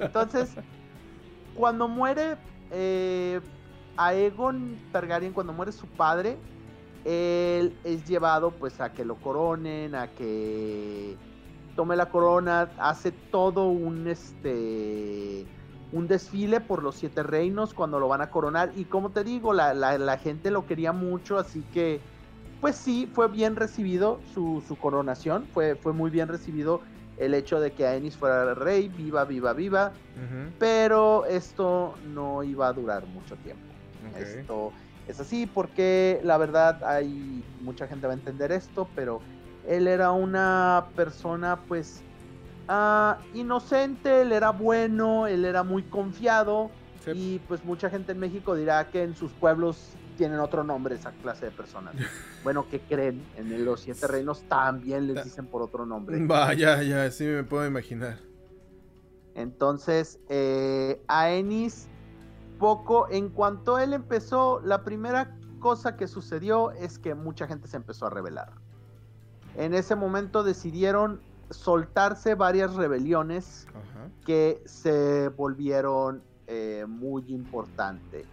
[0.00, 0.50] Entonces,
[1.54, 2.36] cuando muere
[2.70, 3.40] eh,
[3.96, 6.36] Aegon Targaryen, cuando muere su padre,
[7.04, 11.16] él es llevado pues a que lo coronen, a que
[11.74, 15.46] tome la corona, hace todo un este
[15.92, 18.72] un desfile por los siete reinos cuando lo van a coronar.
[18.74, 22.00] Y como te digo, la, la- la gente lo quería mucho, así que
[22.60, 26.80] pues sí, fue bien recibido su, su coronación, fue, fue muy bien recibido
[27.18, 29.92] el hecho de que Aenys fuera rey, viva, viva, viva,
[30.58, 33.62] pero esto no iba a durar mucho tiempo.
[34.40, 34.72] Esto
[35.08, 39.20] es así porque la verdad hay mucha gente va a entender esto, pero
[39.66, 42.04] él era una persona pues
[42.74, 46.70] ah, inocente, él era bueno, él era muy confiado
[47.04, 47.10] Sí.
[47.10, 51.10] y pues mucha gente en México dirá que en sus pueblos tienen otro nombre esa
[51.10, 51.94] clase de personas.
[52.44, 53.22] bueno, que creen?
[53.36, 56.16] En los siete reinos también les dicen por otro nombre.
[56.24, 58.18] Vaya, ya, sí me puedo imaginar.
[59.34, 61.88] Entonces, eh, Aenys,
[62.58, 67.76] poco, en cuanto él empezó, la primera cosa que sucedió es que mucha gente se
[67.76, 68.52] empezó a rebelar.
[69.56, 71.20] En ese momento decidieron
[71.52, 74.08] soltarse varias rebeliones Ajá.
[74.24, 78.26] que se volvieron eh, muy importantes.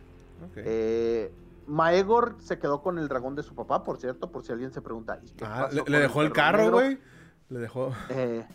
[0.49, 0.57] Ok.
[0.57, 1.31] Eh,
[1.67, 4.81] Maegor se quedó con el dragón de su papá, por cierto, por si alguien se
[4.81, 5.19] pregunta.
[5.23, 6.97] ¿y qué ah, pasó le, dejó el carro, güey.
[7.49, 7.91] Le dejó.
[8.09, 8.45] Eh,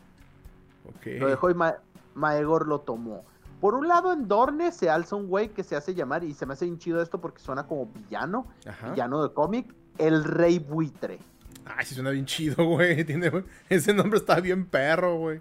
[0.87, 1.07] Ok.
[1.19, 1.77] Lo dejó y Ma-
[2.15, 3.25] Maegor lo tomó.
[3.61, 6.45] Por un lado, en Dorne se alza un güey que se hace llamar, y se
[6.45, 8.91] me hace bien chido esto porque suena como villano, Ajá.
[8.91, 11.19] villano de cómic, el Rey Buitre.
[11.67, 13.05] Ay, sí suena bien chido, güey.
[13.05, 13.31] Tiene...
[13.69, 15.41] Ese nombre está bien perro, güey.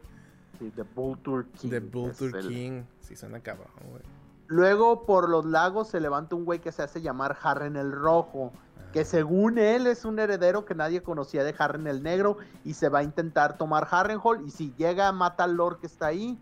[0.60, 1.70] Sí, The Vulture King.
[1.70, 2.84] The Vulture el- King.
[3.02, 4.02] Sí suena cabrón, güey.
[4.48, 8.52] Luego, por los lagos se levanta un güey que se hace llamar Harren el Rojo,
[8.92, 12.90] que según él es un heredero que nadie conocía de Harren el Negro y se
[12.90, 16.38] va a intentar tomar Harrenhal y si llega mata al Lord que está ahí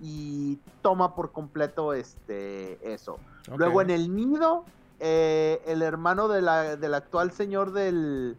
[0.00, 3.18] y toma por completo este eso.
[3.56, 4.64] Luego en el nido,
[5.00, 8.36] eh, el hermano de la- del actual señor del,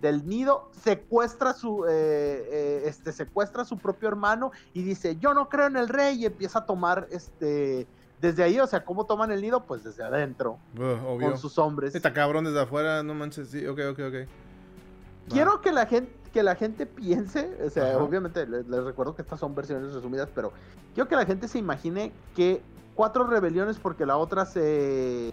[0.00, 5.34] del nido secuestra su eh, eh, este secuestra a su propio hermano y dice yo
[5.34, 7.86] no creo en el rey y empieza a tomar este
[8.20, 9.64] desde ahí, o sea, ¿cómo toman el nido?
[9.64, 11.94] Pues desde adentro, Uh, con sus hombres.
[11.94, 13.50] Está cabrón desde afuera, no manches.
[13.50, 14.14] Sí, ok, ok, ok.
[15.28, 17.98] Quiero que la gente que la gente piense, o sea, Ajá.
[17.98, 20.52] obviamente les, les recuerdo que estas son versiones resumidas, pero
[20.94, 22.60] quiero que la gente se imagine que
[22.94, 25.32] cuatro rebeliones porque la otra se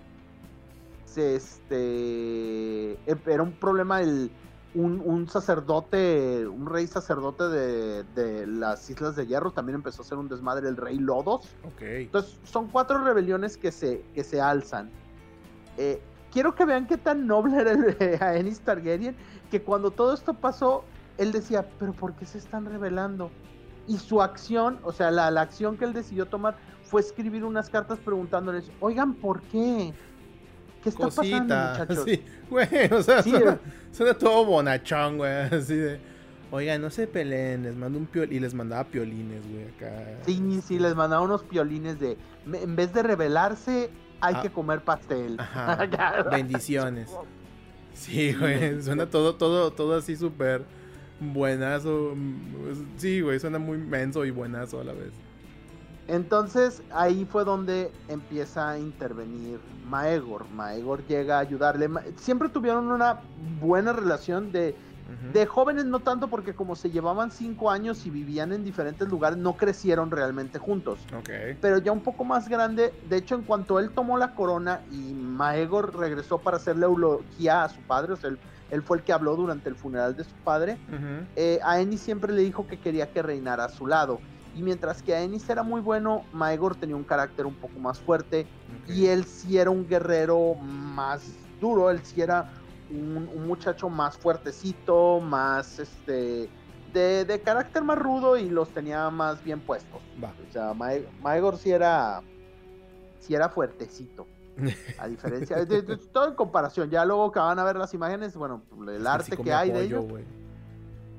[1.06, 4.32] se este eh, era un problema el
[4.76, 10.06] un, un sacerdote, un rey sacerdote de, de las Islas de Hierro también empezó a
[10.06, 11.50] ser un desmadre el rey Lodos.
[11.64, 11.82] Ok.
[11.82, 14.90] Entonces, son cuatro rebeliones que se, que se alzan.
[15.78, 19.16] Eh, quiero que vean qué tan noble era el, Aenys Targaryen,
[19.52, 20.84] que cuando todo esto pasó,
[21.18, 23.30] él decía, pero ¿por qué se están rebelando?
[23.88, 27.70] Y su acción, o sea, la, la acción que él decidió tomar fue escribir unas
[27.70, 29.94] cartas preguntándoles, oigan, ¿por qué?
[30.84, 31.76] ¿Qué está pasando, Cosita.
[31.80, 32.06] muchachos?
[32.06, 33.60] Sí, güey, o sea, Sí, suena,
[33.92, 35.32] suena todo bonachón, güey.
[35.32, 36.00] Así de.
[36.52, 40.20] Oigan, no se peleen, les mando un piol y les mandaba piolines, güey, acá.
[40.26, 42.16] Sí, sí, les mandaba unos piolines de,
[42.46, 43.90] "Me- en vez de rebelarse,
[44.22, 44.42] hay Ah.
[44.44, 45.36] que comer pastel.
[45.40, 45.88] Ajá.
[46.32, 47.10] Bendiciones.
[47.96, 50.64] Sí, güey, suena todo, todo, todo así súper
[51.20, 52.14] buenazo.
[52.16, 55.12] mm, Sí, güey, suena muy menso y buenazo a la vez.
[56.08, 60.50] Entonces ahí fue donde empieza a intervenir Maegor.
[60.50, 61.90] Maegor llega a ayudarle.
[62.18, 63.22] Siempre tuvieron una
[63.62, 64.76] buena relación de,
[65.32, 69.38] de jóvenes, no tanto porque como se llevaban cinco años y vivían en diferentes lugares,
[69.38, 71.00] no crecieron realmente juntos.
[71.62, 75.14] Pero ya un poco más grande, de hecho en cuanto él tomó la corona y
[75.14, 78.40] Maegor regresó para hacerle eulogía a su padre, o sea, él,
[78.72, 80.78] él fue el que habló durante el funeral de su padre,
[81.36, 84.20] eh, Aenys siempre le dijo que quería que reinara a su lado.
[84.56, 88.46] Y mientras que Aenys era muy bueno, Maegor tenía un carácter un poco más fuerte
[88.88, 91.24] y él sí era un guerrero más
[91.60, 92.52] duro, él sí era
[92.92, 96.50] un, un muchacho más fuertecito, más este
[96.94, 100.00] de, de carácter más rudo y los tenía más bien puestos.
[100.24, 100.32] Va.
[100.48, 102.22] O sea, Mae- Maegor sí era
[103.20, 104.28] sí era fuertecito.
[105.00, 107.92] A diferencia de, de- de- todo en comparación, ya luego que van a ver las
[107.96, 110.06] imágenes, bueno, el arte que hay de ellos.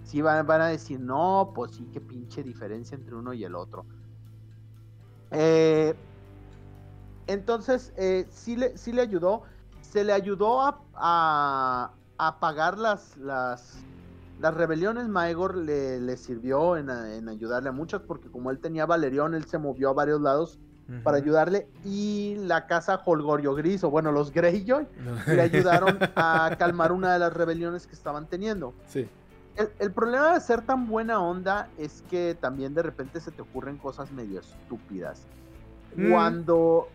[0.05, 3.55] Sí van, van a decir, no, pues sí, qué pinche diferencia entre uno y el
[3.55, 3.85] otro.
[5.31, 5.95] Eh,
[7.27, 9.43] entonces, eh, sí, le, sí le ayudó.
[9.81, 13.79] Se le ayudó a, a, a apagar las, las,
[14.41, 15.09] las rebeliones.
[15.09, 19.45] Maegor le, le sirvió en, en ayudarle a muchas, porque como él tenía Valerión, él
[19.45, 20.59] se movió a varios lados
[21.03, 21.67] para ayudarle.
[21.83, 24.87] Y la casa Holgorio Gris, o bueno, los Greyjoy,
[25.29, 28.75] le ayudaron a calmar una de las rebeliones que estaban teniendo.
[28.87, 29.09] Sí.
[29.57, 33.43] El, el problema de ser tan buena onda es que también de repente se te
[33.43, 35.27] ocurren cosas medio estúpidas.
[35.97, 36.11] Mm.
[36.11, 36.89] Cuando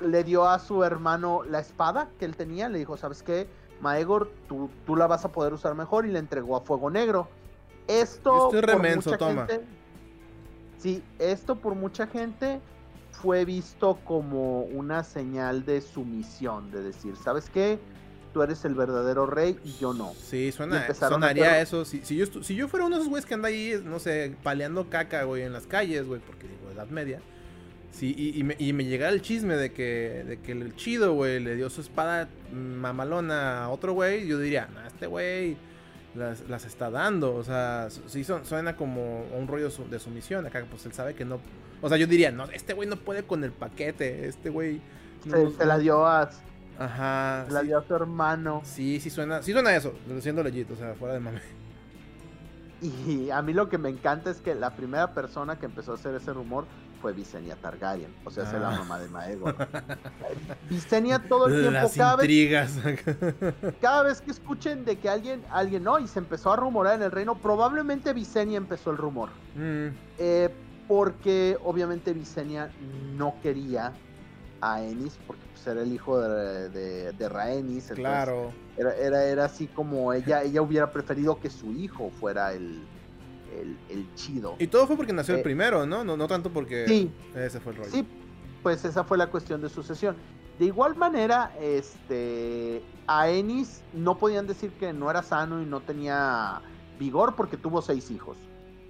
[0.00, 3.46] le dio a su hermano la espada que él tenía, le dijo, ¿sabes qué?
[3.80, 7.28] Maegor, tú, tú la vas a poder usar mejor y le entregó a Fuego Negro.
[7.86, 9.46] Esto estoy por remenso, mucha toma.
[9.46, 9.66] gente...
[10.78, 12.60] Sí, esto por mucha gente
[13.10, 17.78] fue visto como una señal de sumisión, de decir, ¿sabes qué?
[18.34, 20.12] Tú eres el verdadero rey y yo no.
[20.20, 21.84] Sí, suena, a sonaría eso.
[21.86, 23.98] Si, si, yo estu- si yo fuera uno de esos güeyes que anda ahí, no
[24.00, 27.20] sé, paleando caca, güey, en las calles, güey, porque digo, Edad Media.
[27.92, 31.14] Sí, y, y me, y me llegara el chisme de que, de que el chido,
[31.14, 35.56] güey, le dio su espada mamalona a otro güey, yo diría, no, este güey
[36.16, 37.34] las, las está dando.
[37.34, 40.44] O sea, sí son, suena como un rollo de sumisión.
[40.46, 41.38] Acá, pues él sabe que no.
[41.80, 44.26] O sea, yo diría, no, este güey no puede con el paquete.
[44.26, 44.80] Este güey.
[45.24, 46.30] no- Se, se la dio a,
[46.78, 47.46] Ajá.
[47.50, 47.66] la sí.
[47.66, 48.60] dio a su hermano.
[48.64, 51.40] Sí, sí suena, sí suena eso, siendo legit, o sea, fuera de mame.
[52.82, 55.94] Y a mí lo que me encanta es que la primera persona que empezó a
[55.94, 56.66] hacer ese rumor
[57.00, 58.12] fue Visenya Targaryen.
[58.24, 58.78] O sea, es la Ah.
[58.78, 59.56] mamá de Maegor.
[60.68, 62.78] Visenya todo el tiempo, Las cada vez, intrigas.
[63.80, 67.02] cada vez que escuchen de que alguien, alguien no, y se empezó a rumorar en
[67.02, 69.30] el reino, probablemente Visenya empezó el rumor.
[69.54, 70.50] Mm, Eh,
[70.88, 72.70] porque obviamente Visenya
[73.16, 73.92] no quería
[74.60, 77.92] a Ennis, porque pues, era el hijo de, de, de Rhaenys.
[77.94, 78.52] claro.
[78.76, 82.82] Era, era, era así como ella, ella hubiera preferido que su hijo fuera el,
[83.60, 84.56] el, el chido.
[84.58, 86.02] Y todo fue porque nació el Eh, primero, ¿no?
[86.04, 86.16] ¿no?
[86.16, 87.90] No tanto porque Sí, ese fue el rollo.
[87.92, 88.04] sí,
[88.62, 90.16] pues esa fue la cuestión de sucesión.
[90.58, 95.80] De igual manera, este, a Ennis no podían decir que no era sano y no
[95.80, 96.60] tenía
[96.98, 98.36] vigor porque tuvo seis hijos.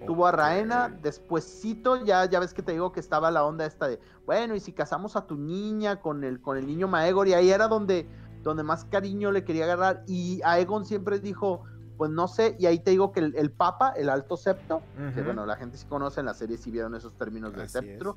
[0.07, 0.33] Tuvo a.
[0.33, 4.55] Raena, despuéscito, ya, ya ves que te digo que estaba la onda esta de, bueno,
[4.55, 7.69] y si casamos a tu niña con el, con el niño Maegor, y ahí era
[7.69, 8.09] donde,
[8.43, 11.63] donde más cariño le quería agarrar, y Aegon siempre dijo,
[11.97, 14.83] pues no sé, y ahí te digo que el, el Papa, el Alto Septo,
[15.15, 17.73] que bueno, la gente sí conoce en la serie, si vieron esos términos del es.
[17.73, 18.17] Septro,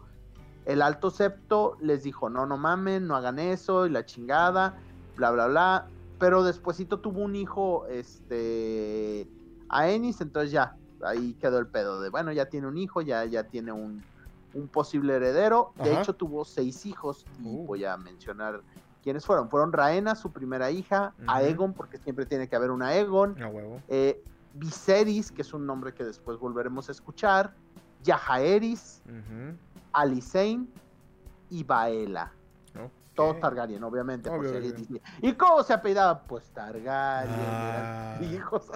[0.65, 4.77] el Alto Septo les dijo, no, no mamen, no hagan eso, y la chingada,
[5.15, 5.87] bla, bla, bla,
[6.19, 9.29] pero despuésito tuvo un hijo, este,
[9.69, 13.23] a Ennis, entonces ya, ahí quedó el pedo de, bueno, ya tiene un hijo, ya,
[13.25, 14.03] ya tiene un,
[14.53, 15.73] un posible heredero.
[15.83, 16.01] De Ajá.
[16.01, 17.65] hecho, tuvo seis hijos y Uh.
[17.65, 18.61] voy a mencionar
[19.03, 19.49] quiénes fueron.
[19.49, 21.13] Fueron Raena, su primera hija.
[21.27, 23.81] Aegon, porque siempre tiene que haber una Aegon, huevo.
[23.87, 24.21] eh,
[24.53, 27.53] Viserys, que es un nombre que después volveremos a escuchar,
[28.03, 29.57] Yajaeris, Ujú.
[29.93, 30.71] Alisain
[31.49, 32.31] y Baela.
[33.17, 34.29] Todos Targaryen, obviamente.
[34.29, 34.61] Obvio, obvio.
[34.71, 36.21] dice, ¿Y cómo se apellidaba?
[36.21, 37.35] Pues Targaryen.
[37.49, 38.17] Ah.
[38.21, 38.71] hijos.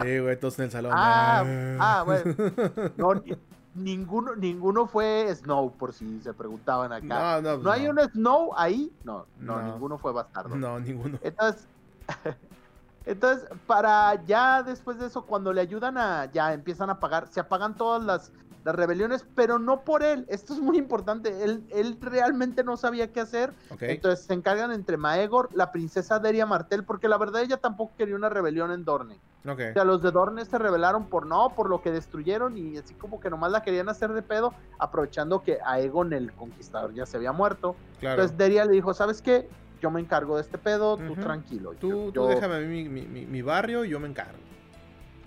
[0.00, 0.92] Sí, güey, todos en el salón.
[0.94, 1.44] Ah,
[1.78, 2.34] ah, bueno.
[2.96, 3.36] No, ni-
[3.74, 7.40] ninguno, ninguno fue Snow, por si se preguntaban acá.
[7.42, 8.90] No, no, ¿No hay un Snow ahí?
[9.04, 9.72] No, no, No.
[9.72, 10.56] ninguno fue bastardo.
[10.56, 11.18] No, ninguno.
[11.22, 11.66] Entonces,
[13.04, 17.40] entonces, para ya después de eso, cuando le ayudan a, ya empiezan a pagar, se
[17.40, 18.32] apagan todas las,
[18.64, 20.24] las rebeliones, pero no por él.
[20.28, 21.42] Esto es muy importante.
[21.42, 23.52] Él, él realmente no sabía qué hacer.
[23.82, 28.14] Entonces se encargan entre Maegor, la princesa Deria Martel, porque la verdad ella tampoco quería
[28.14, 29.18] una rebelión en Dorne.
[29.48, 29.60] Ok.
[29.70, 32.94] O sea, los de Dorne se rebelaron por no, por lo que destruyeron y así
[32.94, 37.16] como que nomás la querían hacer de pedo, aprovechando que Aegon el conquistador ya se
[37.16, 37.74] había muerto.
[37.98, 38.22] Claro.
[38.22, 39.48] Entonces Deria le dijo, ¿sabes qué?
[39.80, 41.72] Yo me encargo de este pedo, tú tranquilo.
[41.74, 44.38] Tú, Yo- tú yo- déjame a mí mi- mi- mi barrio y yo me encargo.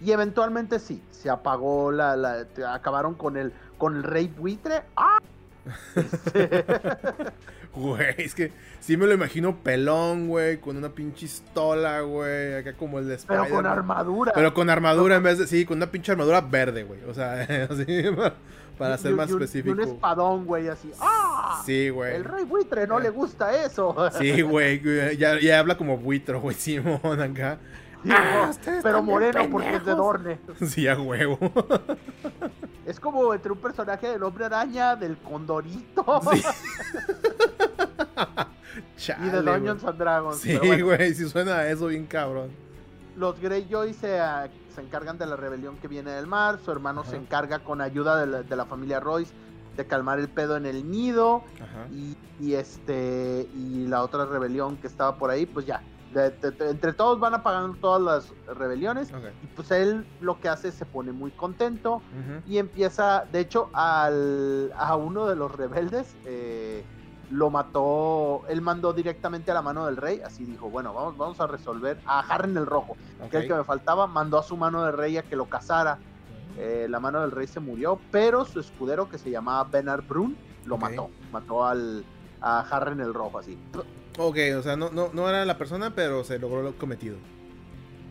[0.06, 4.84] Y eventualmente sí, se apagó la, la- acabaron con el, con el rey buitre.
[4.96, 5.18] ¡Ah!
[7.76, 12.72] Güey, es que sí me lo imagino pelón, güey, con una pinche pistola, güey, acá
[12.74, 14.32] como el de pero con armadura.
[14.34, 17.04] Pero con armadura en vez de, sí, con una pinche armadura verde, güey.
[17.04, 17.86] O sea, así,
[18.78, 19.76] para, ser y- más y un- específico.
[19.76, 20.90] Y un espadón, güey, así.
[21.02, 21.62] ¡Ah!
[21.66, 22.16] Sí, güey.
[22.16, 23.94] El rey buitre no le gusta eso.
[24.20, 27.58] Sí, güey, güey, ya, ya habla como buitro, güey, Simón, acá.
[28.12, 28.52] Ah,
[28.84, 29.96] pero moreno porque es de.
[29.96, 30.40] Dorne.
[30.66, 31.38] Sí, a huevo.
[32.86, 36.22] Es como entre un personaje del hombre araña, del condorito
[38.96, 39.12] Sí.
[39.24, 39.42] y de.
[39.42, 40.38] Dungeons and Dragons.
[40.38, 42.52] Sí, bueno, güey, sí suena a eso bien cabrón.
[43.16, 46.60] los Greyjoy se, ah, se encargan de la rebelión que viene del mar.
[46.64, 49.34] Su hermano se encarga con ayuda de la, de la familia Royce
[49.78, 51.44] de calmar el pedo en el nido.
[51.56, 51.88] Ajá.
[51.92, 55.82] Y, y este y la otra rebelión que estaba por ahí, pues ya.
[56.16, 59.12] De- de- de- entre todos van apagando todas las rebeliones.
[59.44, 62.02] Y pues él lo que hace es se pone muy contento.
[62.48, 66.86] Y empieza, de hecho, al, a uno de los rebeldes eh,
[67.32, 71.40] lo mató, él mandó directamente a la mano del rey, así dijo, bueno, vamos, vamos
[71.42, 72.96] a resolver, a Harren el Rojo,
[73.30, 75.46] que es el que me faltaba, mandó a su mano del rey a que lo
[75.46, 76.00] cazara,
[76.58, 80.38] Eh, la mano del rey se murió, pero su escudero que se llamaba Benar Brun
[80.66, 82.06] lo mató, mató al,
[82.40, 83.60] a Harren el Rojo, así.
[84.18, 87.18] Ok, o sea, no, no, no era la persona, pero se logró lo cometido.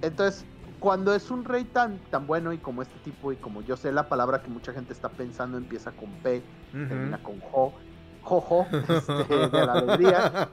[0.03, 0.45] Entonces,
[0.81, 3.91] cuando es un rey tan, tan bueno y como este tipo, y como yo sé
[3.91, 7.73] la palabra que mucha gente está pensando empieza con P, termina con Jo,
[8.21, 10.51] Jojo, este, de la alegría.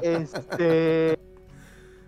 [0.00, 1.18] Este,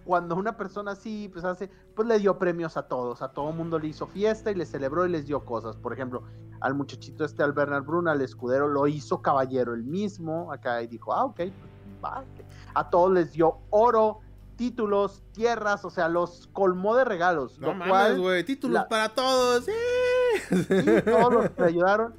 [0.05, 3.79] cuando una persona así, pues hace, pues le dio premios a todos, a todo mundo
[3.79, 5.77] le hizo fiesta y le celebró y les dio cosas.
[5.77, 6.23] Por ejemplo,
[6.61, 10.87] al muchachito este, al Bernard Brun, al escudero, lo hizo caballero el mismo, acá y
[10.87, 11.55] dijo, ah, ok, pues,
[12.03, 12.50] va, ok".
[12.75, 14.21] A todos les dio oro,
[14.57, 17.59] títulos, tierras, o sea, los colmó de regalos.
[17.59, 18.45] No lo mames, cual.
[18.45, 19.65] Títulos la- para todos.
[19.65, 19.73] ¡sí!
[20.51, 22.15] y todos los que le ayudaron.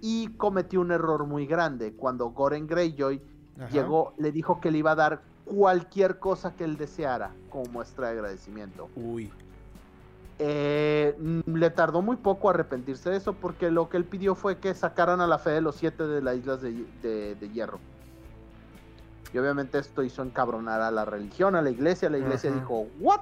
[0.00, 1.92] Y cometió un error muy grande.
[1.94, 3.20] Cuando Goren Greyjoy
[3.58, 3.68] Ajá.
[3.70, 8.08] llegó, le dijo que le iba a dar cualquier cosa que él deseara como muestra
[8.08, 8.88] de agradecimiento.
[8.96, 9.32] Uy.
[10.38, 14.58] Eh, mm, le tardó muy poco arrepentirse de eso porque lo que él pidió fue
[14.58, 17.78] que sacaran a la fe de los siete de las islas de, de- de hierro.
[19.32, 22.08] Y obviamente esto hizo encabronar a la religión, a la iglesia.
[22.10, 23.20] La iglesia dijo, ¿what?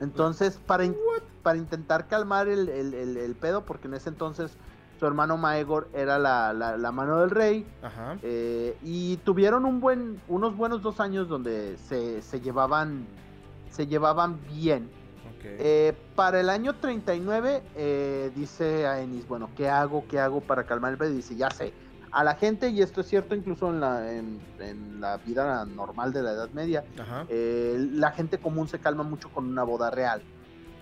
[0.00, 0.96] Entonces, para, in-
[1.42, 4.56] para intentar calmar el, el- el- el pedo, porque en ese entonces
[4.98, 7.66] su hermano Maegor era la, la, mano del rey.
[7.82, 8.16] Ajá.
[8.22, 13.06] Eh, y tuvieron un buen, unos buenos dos años donde se, se llevaban,
[13.70, 14.90] se llevaban bien.
[15.60, 20.04] Eh, para el año 39 eh, dice Aenis, bueno, ¿qué hago?
[20.08, 21.10] ¿Qué hago para calmar el pedo?
[21.10, 21.72] Dice, ya sé,
[22.10, 26.22] a la gente, y esto es cierto incluso en la, en, la vida normal de
[26.22, 26.84] la Edad Media,
[27.28, 30.22] la gente común se calma mucho con una boda real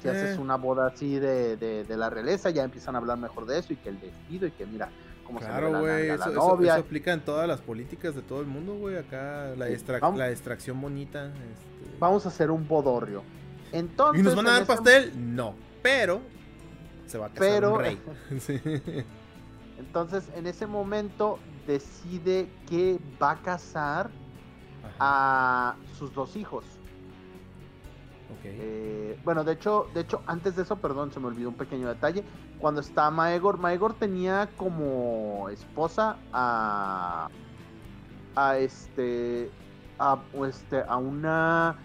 [0.02, 0.40] si haces eh.
[0.40, 3.76] una boda así de, de, la realeza, ya empiezan a hablar mejor de eso y
[3.76, 4.88] que el vestido y que mira
[5.24, 6.74] cómo se ve la, wey, eso, novia.
[6.74, 8.96] Eso, aplica en todas las políticas de todo el mundo, güey.
[8.96, 11.26] Acá la, la extracción bonita.
[11.26, 11.98] Este...
[11.98, 13.22] Vamos a hacer un bodorrio.
[13.72, 15.12] Entonces, ¿Y nos van a dar pastel?
[15.34, 16.20] No, pero
[17.06, 18.00] se va a casar un rey.
[19.78, 24.10] Entonces, en ese momento decide que va a casar
[24.98, 26.64] a sus dos hijos.
[28.44, 31.88] Eh, bueno, de hecho, de hecho, antes de eso, perdón, se me olvidó un pequeño
[31.88, 32.22] detalle.
[32.60, 37.28] Cuando está Maegor, Maegor tenía como esposa a.
[38.36, 39.50] a este.
[39.98, 41.76] a, este, a una.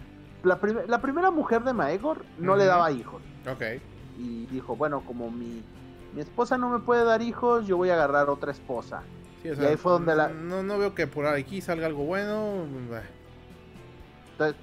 [0.44, 3.22] La, la primera mujer de Maegor no le daba hijos.
[3.52, 3.82] Ok.
[4.18, 5.64] Y dijo, bueno, como mi,
[6.14, 9.04] mi esposa no me puede dar hijos, yo voy a agarrar otra esposa.
[9.44, 10.30] y ahí fue donde la.
[10.30, 12.66] No, no veo que por aquí salga algo bueno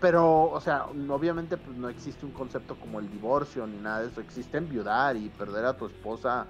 [0.00, 4.08] pero, o sea, obviamente pues, no existe un concepto como el divorcio ni nada de
[4.08, 4.20] eso.
[4.20, 6.46] Existe enviudar y perder a tu esposa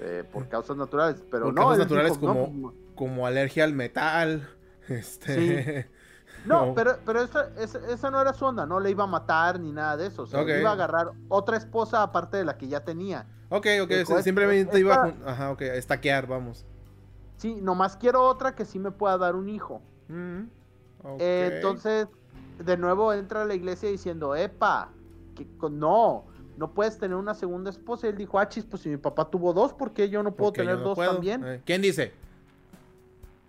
[0.00, 0.48] eh, por mm.
[0.48, 1.22] causas naturales.
[1.30, 1.62] Pero por no.
[1.62, 4.48] Causas naturales como, como alergia al metal.
[4.88, 5.88] Este.
[6.46, 9.72] No, pero, pero esa, esa, no era su onda, no le iba a matar ni
[9.72, 10.22] nada de eso.
[10.22, 13.26] O sea, iba a agarrar otra esposa aparte de la que ya tenía.
[13.48, 16.64] Ok, ok, simplemente iba a, ajá, okay, a estaquear, vamos.
[17.36, 19.82] Sí, nomás quiero otra que sí me pueda dar un hijo.
[20.08, 20.44] Mm,
[21.18, 22.08] eh, entonces,
[22.58, 24.88] de nuevo entra a la iglesia diciendo, epa,
[25.34, 26.24] que no,
[26.56, 28.06] no puedes tener una segunda esposa.
[28.06, 30.34] Y él dijo, ah, chis, pues si mi papá tuvo dos, ¿por qué yo no
[30.34, 31.44] puedo tener dos también?
[31.44, 32.12] Eh, ¿Quién dice?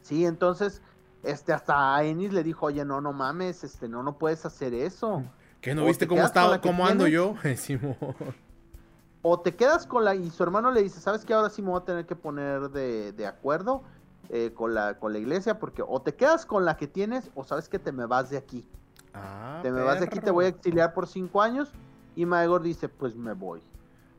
[0.01, 0.81] Sí, entonces,
[1.27, 5.23] este, hasta Enis le dijo, oye, no, no mames, este, no, no puedes hacer eso.
[5.61, 7.35] ¿Qué no viste cómo estaba, cómo ando yo?
[9.21, 11.33] o te quedas con la, y su hermano le dice, ¿sabes qué?
[11.33, 13.83] Ahora sí me voy a tener que poner de, de acuerdo
[14.29, 17.43] eh, con, la, con la iglesia, porque o te quedas con la que tienes, o
[17.43, 18.67] sabes que te me vas de aquí.
[19.13, 21.71] Ah, te me vas de aquí, te voy a exiliar por cinco años.
[22.15, 23.61] Y Maegor dice, pues me voy.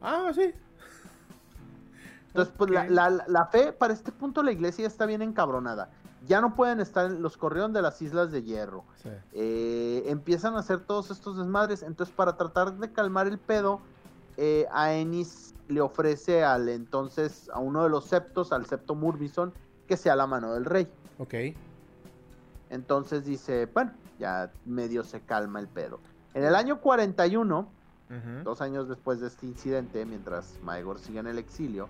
[0.00, 0.54] Ah, sí.
[2.28, 5.90] Entonces, pues la, fe, para este punto la iglesia ya está bien encabronada.
[6.28, 8.84] Ya no pueden estar, los corrieron de las Islas de Hierro.
[9.32, 11.82] Eh, empiezan a hacer todos estos desmadres.
[11.82, 13.80] Entonces, para tratar de calmar el pedo,
[14.36, 19.54] eh, a Ennis le ofrece al entonces, a uno de los septos, al septo Murbison,
[19.86, 20.86] que sea la mano del rey.
[21.18, 21.34] Ok.
[22.70, 25.98] Entonces dice, bueno, ya medio se calma el pedo.
[26.34, 27.68] En el año 41,
[28.44, 31.88] dos años después de este incidente, mientras Maegor sigue en el exilio,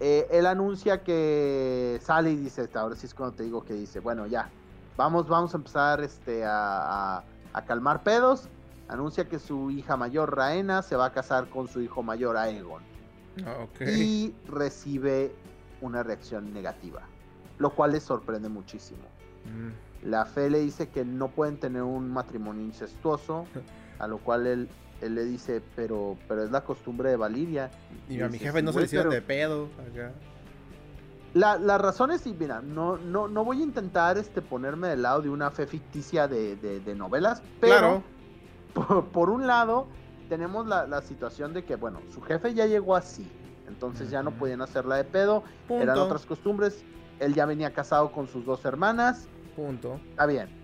[0.00, 4.00] eh, él anuncia que sale y dice, ahora sí es cuando te digo que dice,
[4.00, 4.50] bueno, ya,
[4.96, 7.24] vamos, vamos a empezar este, a,
[7.66, 8.48] calmar pedos.
[8.88, 12.82] Anuncia que su hija mayor, Raena, se va a casar con su hijo mayor, Aegon.
[13.44, 15.34] Ah, y recibe
[15.80, 17.02] una reacción negativa,
[17.58, 19.02] lo cual le sorprende muchísimo.
[19.44, 20.08] Mm.
[20.08, 23.46] La fe le dice que no pueden tener un matrimonio incestuoso,
[23.98, 24.68] a lo cual él,
[25.00, 27.70] él le dice, pero, pero es la costumbre de Valiria.
[28.08, 29.68] Y, a mi jefe no se le hicieron de pedo
[31.34, 35.22] La, la, razón es, mira, no, no, no voy a intentar este, ponerme del lado
[35.22, 38.02] de una fe ficticia de, de, novelas, pero
[39.12, 39.86] por, un lado
[40.28, 43.30] tenemos la, la, situación de que, bueno, su jefe ya llegó así,
[43.68, 46.82] entonces ya no podían hacerla de pedo, eran otras costumbres,
[47.20, 50.00] él ya venía casado con sus dos hermanas, Punto.
[50.10, 50.57] Está bien.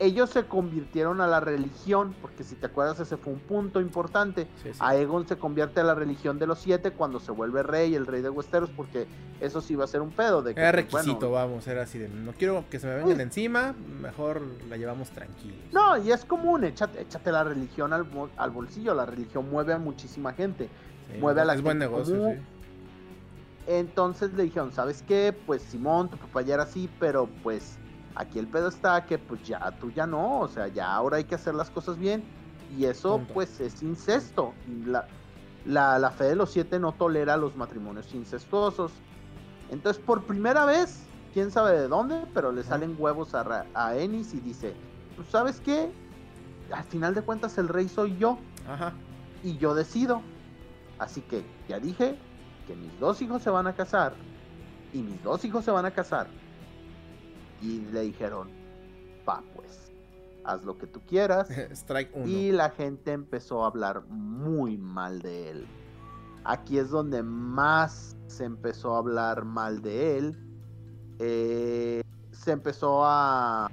[0.00, 4.48] Ellos se convirtieron a la religión, porque si te acuerdas, ese fue un punto importante.
[4.80, 8.20] Aegon se convierte a la religión de los siete cuando se vuelve rey, el rey
[8.20, 9.06] de Westeros, porque
[9.40, 10.42] eso sí va a ser un pedo.
[10.42, 13.20] De que, era pues, requisito, vamos, era así de no quiero que se me vengan
[13.20, 15.54] encima, mejor la llevamos tranquila.
[15.72, 19.78] No, y es común, échate, échate la religión al, al, bolsillo, la religión mueve a
[19.78, 20.68] muchísima gente.
[21.20, 22.40] mueve a la es buen negocio, sí.
[23.66, 25.34] Entonces le dijeron, ¿sabes qué?
[25.46, 27.78] Pues Simón, tu papá ya era así, pero pues
[28.16, 31.24] Aquí el pedo está que pues ya tú ya no, o sea, ya ahora hay
[31.24, 32.22] que hacer las cosas bien
[32.76, 34.54] y eso pues es incesto.
[34.86, 35.06] La,
[35.64, 38.92] la, la, fe de los siete no tolera los matrimonios incestuosos.
[39.70, 41.02] Entonces por primera vez,
[41.32, 44.74] quién sabe de dónde, pero le salen huevos a, a Ennis y dice,
[45.16, 45.90] pues sabes qué,
[46.72, 48.38] al final de cuentas el rey soy yo.
[48.68, 48.92] Ajá.
[49.42, 50.22] Y yo decido.
[51.00, 52.16] Así que ya dije
[52.68, 54.14] que mis dos hijos se van a casar.
[54.92, 56.28] Y mis dos hijos se van a casar
[57.60, 58.48] y le dijeron,
[59.24, 59.92] pa, pues,
[60.44, 61.48] haz lo que tú quieras.
[61.72, 65.66] Strike Y la gente empezó a hablar muy mal de él.
[66.44, 70.38] Aquí es donde más se empezó a hablar mal de él.
[71.18, 72.02] Eh,
[72.32, 73.70] se empezó a,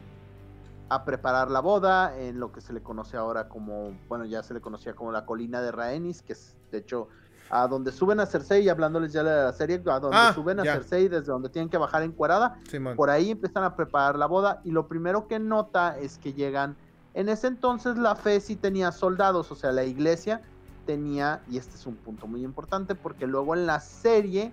[0.89, 4.53] a preparar la boda en lo que se le conoce ahora como, bueno, ya se
[4.53, 7.09] le conocía como la colina de Rhaenys, que es de hecho
[7.51, 10.63] a donde suben a Cersei, hablándoles ya de la serie, a donde Ah, suben a
[10.63, 10.73] ya.
[10.75, 12.95] Cersei desde donde tienen que bajar encuerada, Simón.
[12.95, 16.77] por ahí empiezan a preparar la boda y lo primero que nota es que llegan,
[17.13, 20.41] en ese entonces la fe sí tenía soldados, o sea, la iglesia
[20.85, 24.51] tenía, y este es un punto muy importante porque luego en la serie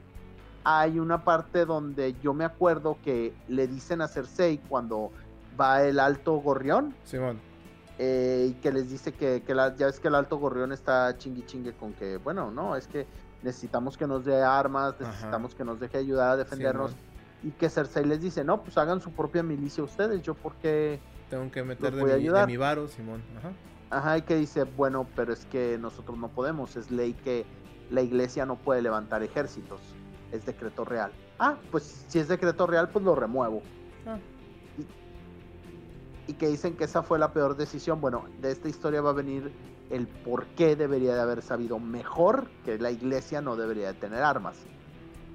[0.65, 5.11] hay una parte donde yo me acuerdo que le dicen a Cersei cuando
[5.59, 7.41] va el alto gorrión Simón.
[7.99, 11.17] Eh, y que les dice que, que la- ya ves que el alto gorrión está
[11.19, 13.07] chingui chingue con que, bueno, no, es que
[13.43, 15.09] necesitamos que nos dé armas, Ajá.
[15.11, 16.93] necesitamos que nos deje ayudar a defendernos.
[17.43, 21.01] Y que Cersei les dice, no, pues hagan su propia milicia ustedes, yo porque...
[21.31, 22.47] Tengo que meter de voy mi, de ayudar.
[22.49, 23.23] mi varo, Simón.
[23.39, 23.53] Ajá.
[23.91, 27.47] Ajá, y que dice, bueno, pero es que nosotros no podemos, es ley que
[27.91, 29.81] la iglesia no puede levantar ejércitos,
[30.33, 31.11] es decreto real.
[31.39, 33.63] Ah, pues si es decreto real, pues lo remuevo.
[34.07, 34.19] Ah.
[36.29, 38.01] Y, que dicen que esa fue la peor decisión.
[38.01, 39.51] Bueno, de esta historia va a venir
[39.91, 44.23] el por qué debería de haber sabido mejor que la iglesia no debería de tener
[44.23, 44.57] armas.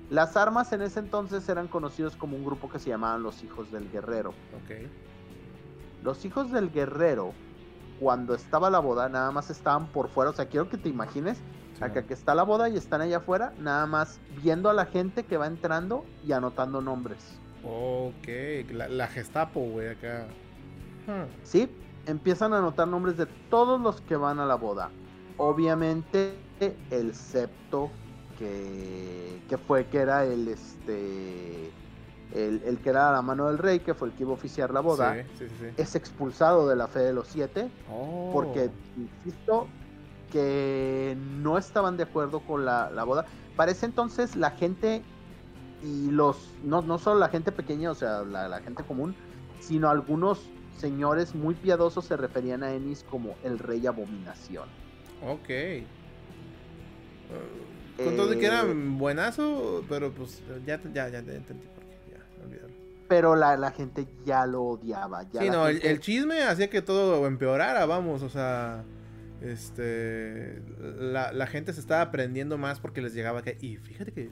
[0.09, 3.71] Las armas en ese entonces eran conocidos como un grupo que se llamaban los hijos
[3.71, 4.29] del guerrero.
[4.29, 4.87] Ok.
[6.03, 7.33] Los hijos del guerrero,
[7.99, 10.29] cuando estaba la boda, nada más estaban por fuera.
[10.29, 11.39] O sea, quiero que te imagines
[11.79, 15.23] acá que está la boda y están allá afuera, nada más viendo a la gente
[15.23, 17.39] que va entrando y anotando nombres.
[17.63, 18.27] Ok.
[18.71, 20.27] La, la Gestapo, güey, acá.
[21.43, 21.69] ¿Sí?
[22.05, 24.89] Empiezan a anotar nombres de todos los que van a la boda.
[25.37, 26.35] Obviamente,
[26.91, 27.89] el septo
[28.37, 31.71] que, que fue que era el este.
[32.33, 34.71] El, el que era la mano del rey, que fue el que iba a oficiar
[34.71, 35.55] la boda, Sí, sí, sí.
[35.59, 35.65] sí.
[35.77, 37.69] es expulsado de la fe de los siete.
[37.91, 38.31] Oh.
[38.33, 39.67] porque insisto
[40.31, 43.25] que no estaban de acuerdo con la, la boda.
[43.55, 45.03] Para ese entonces la gente
[45.83, 49.13] y los, no, no solo la gente pequeña, o sea, la, la gente común,
[49.59, 54.67] sino algunos señores muy piadosos se referían a Ennis como el rey abominación.
[55.21, 55.49] Ok.
[57.29, 61.67] Uh, con todo de que era Eh, buenazo, pero pues ya, ya, ya, ya entendí
[61.67, 61.97] por qué.
[62.11, 62.73] Ya, olvídalo.
[63.07, 65.23] Pero la, la gente ya lo odiaba.
[65.31, 68.83] Ya Sí, no, el, el chisme hacía que todo empeorara, vamos, o sea,
[69.41, 70.61] este,
[70.99, 74.31] la, la gente se estaba aprendiendo más porque les llegaba que, y fíjate que,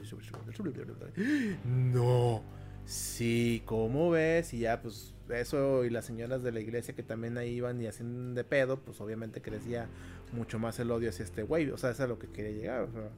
[1.64, 2.42] no,
[2.84, 4.54] sí, ¿cómo ves?
[4.54, 7.86] Y ya, pues, eso y las señoras de la iglesia que también ahí iban y
[7.86, 9.88] hacían de pedo, pues obviamente crecía
[10.32, 12.52] mucho más el odio hacia este güey, o sea, eso es a lo que quería
[12.52, 13.10] llegar, o sea,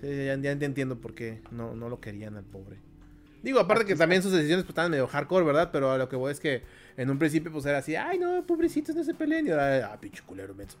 [0.00, 2.78] sí, ya, ya entiendo por qué no, no lo querían al pobre.
[3.42, 5.70] Digo, aparte que también sus decisiones pues, estaban medio hardcore, ¿verdad?
[5.72, 6.62] Pero a lo que voy es que
[6.96, 9.46] en un principio pues era así, ay no, pobrecitos no se peleen.
[9.46, 10.76] Y ahora, ah, pinche culero, menso.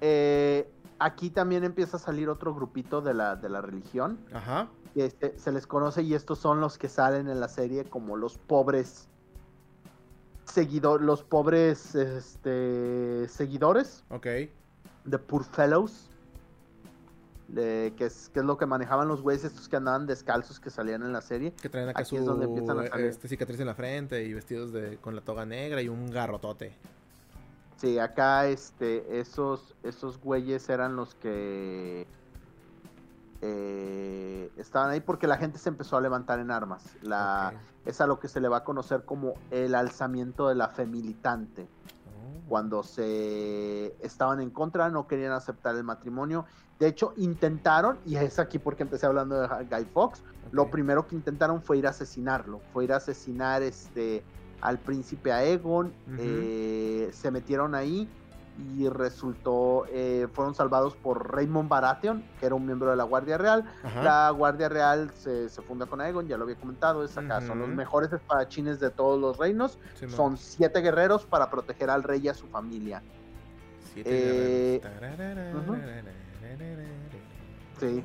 [0.00, 0.66] Eh,
[1.00, 4.18] aquí también empieza a salir otro grupito de la, de la religión.
[4.32, 4.68] Ajá.
[4.94, 8.16] que este, se les conoce y estos son los que salen en la serie como
[8.16, 9.08] los pobres
[10.44, 14.26] seguidores, los pobres este, seguidores Ok.
[15.04, 16.08] de Poor Fellows,
[17.48, 20.70] de- que, es, que es lo que manejaban los güeyes estos que andaban descalzos que
[20.70, 21.52] salían en la serie.
[21.52, 23.06] Que traen acá Aquí su es donde empiezan a salir.
[23.06, 26.72] este, cicatriz en la frente y vestidos de, con la toga negra y un garrotote.
[27.80, 32.06] Sí, acá este, esos, esos güeyes eran los que
[33.40, 36.84] eh, estaban ahí porque la gente se empezó a levantar en armas.
[37.00, 37.54] La.
[37.86, 40.84] Es a lo que se le va a conocer como el alzamiento de la fe
[40.84, 41.62] militante.
[41.62, 42.48] Oh.
[42.50, 46.44] Cuando se estaban en contra, no querían aceptar el matrimonio.
[46.78, 50.22] De hecho, intentaron, y es aquí porque empecé hablando de Guy Fox,
[50.52, 52.60] lo primero que intentaron fue ir a asesinarlo.
[52.74, 54.22] Fue ir a asesinar este,
[54.60, 55.92] al príncipe Aegon.
[56.18, 58.08] Eh, se metieron ahí
[58.76, 63.38] y resultó, eh, fueron salvados por Raymond Baratheon, que era un miembro de la Guardia
[63.38, 63.64] Real.
[63.82, 64.02] Ajá.
[64.02, 67.60] La Guardia Real se, se funda con Aegon, ya lo había comentado, es acá, son
[67.60, 69.78] los mejores espadachines de todos los reinos.
[70.08, 73.02] Son siete guerreros para proteger al rey y a su familia.
[73.94, 75.64] Siete eh, guerreros.
[77.78, 78.04] Sí.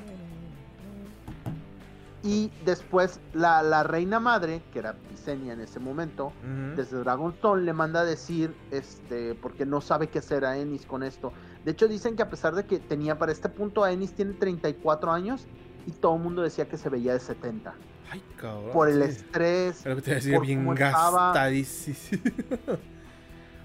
[2.25, 6.75] Y después la, la reina madre, que era Visenya en ese momento, Ujú.
[6.75, 11.03] desde Dragonstone le manda a decir, este, porque no sabe qué hacer a Ennis con
[11.03, 11.31] esto.
[11.63, 14.33] De hecho dicen que a pesar de que tenía para este punto a Ennis tiene
[14.33, 15.45] 34 años
[15.85, 17.75] y todo el mundo decía que se veía de 70.
[18.09, 18.71] Ay, cabrón.
[18.73, 19.09] Por el sí.
[19.09, 21.97] estrés, Pero que te voy a decir por bien gastadísimo.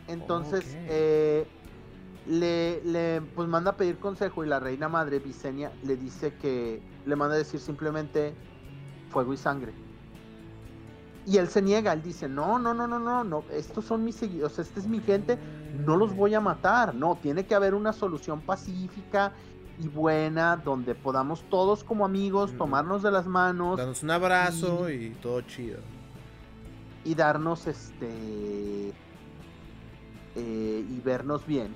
[0.07, 1.47] Entonces, eh,
[2.27, 6.83] le, le, pues manda a pedir consejo y la reina madre, Visenya, le dice que,
[7.07, 8.35] le manda a decir simplemente
[9.11, 9.73] fuego y sangre.
[11.27, 14.17] Y él se niega, él dice, no, no, no, no, no, no, estos son mis
[14.17, 15.39] seguidores, esta es mi gente,
[15.85, 19.33] no los voy a matar, no, tiene que haber una solución pacífica
[19.79, 25.11] y buena, donde podamos todos como amigos tomarnos de las manos Danos un abrazo y
[25.23, 25.79] todo chido.
[27.05, 28.93] y darnos este
[30.37, 31.75] eh, y vernos bien.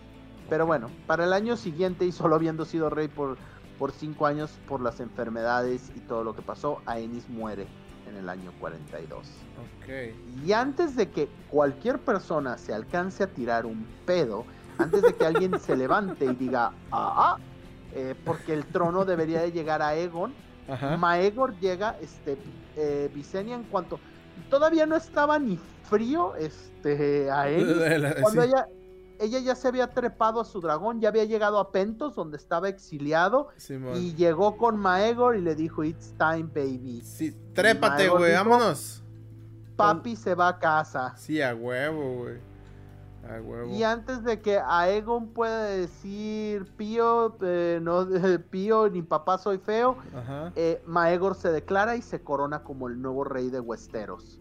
[0.49, 3.39] Pero bueno, para el año siguiente y solo habiendo sido rey por,
[3.85, 7.67] por cinco años por las enfermedades y todo lo que pasó, Aenis muere
[8.09, 9.19] en el año 42.
[9.19, 10.43] Ok.
[10.43, 14.47] Y antes de que cualquier persona se alcance a tirar un pedo,
[14.79, 17.39] antes de que alguien se levante y diga, ah, ah",
[17.93, 20.33] eh, porque el trono debería de llegar a Egon,
[20.67, 20.97] Ajá.
[20.97, 22.39] Maegor llega, este,
[22.77, 24.01] eh, Visenya en cuanto
[24.49, 25.59] todavía no estaba ni
[25.91, 28.15] frío, este, a él.
[28.23, 28.67] Cuando sí, ella,
[29.21, 32.69] ella ya se había trepado a su dragón, ya había llegado a Pentos, donde estaba
[32.69, 33.97] exiliado, Simón.
[33.97, 37.03] y llegó con Maegor y le dijo, it's time, baby.
[37.05, 39.03] Sí, trépate, güey, vámonos.
[39.77, 41.15] Papi se va a casa.
[41.17, 42.39] Sí, a huevo, güey.
[43.29, 43.71] A huevo.
[43.75, 48.07] Y antes de que Aegon pueda decir, Pío, eh, no,
[48.51, 50.53] Pío, ni papá soy feo, Ajá.
[50.55, 54.41] eh, Maegor se declara y se corona como el nuevo rey de Westeros.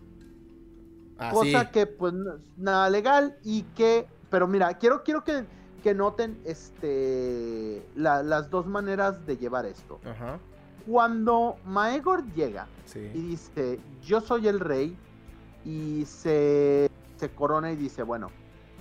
[1.18, 1.34] Así.
[1.54, 2.14] cosa que pues
[2.58, 5.46] nada legal y que pero mira quiero quiero que,
[5.84, 10.00] que noten este la- las dos maneras de llevar esto.
[10.04, 10.40] Ajá.
[10.88, 12.66] cuando Maegor llega
[13.14, 14.98] y dice yo soy el rey
[15.64, 18.32] y se, se corona y dice bueno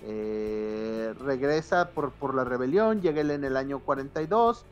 [0.04, 4.64] eh, regresa por, por la rebelión llega él en el año 42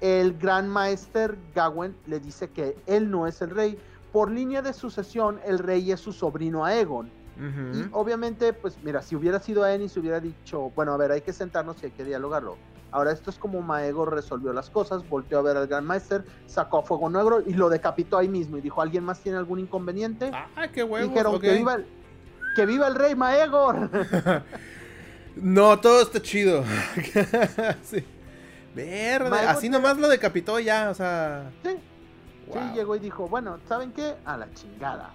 [0.00, 3.78] el gran maester Gawain le dice que él no es el rey.
[4.12, 7.08] Por línea de sucesión el rey es su sobrino Aegon
[7.38, 11.32] Y obviamente, pues mira, si hubiera sido Aenys, hubiera dicho, bueno, a ver, hay que
[11.32, 12.56] sentarnos y hay que dialogarlo.
[12.92, 16.78] Ahora, esto es como Maegor resolvió las cosas, volteó a ver al Gran Maester, sacó
[16.78, 18.58] a Fuego Negro y lo decapitó ahí mismo.
[18.58, 20.30] Y dijo, ¿alguien más tiene algún inconveniente?
[20.32, 21.08] Ah, qué huevos.
[21.08, 21.86] Dijeron, que, viva el,
[22.54, 23.90] que viva el rey Maegor.
[25.34, 26.62] No, todo está chido.
[27.84, 28.04] sí.
[28.74, 29.30] Verde.
[29.30, 31.50] Maegor Así nomás lo decapitó ya, o sea.
[31.62, 34.14] sí, llegó y dijo, bueno, ¿saben qué?
[34.26, 35.14] A la chingada.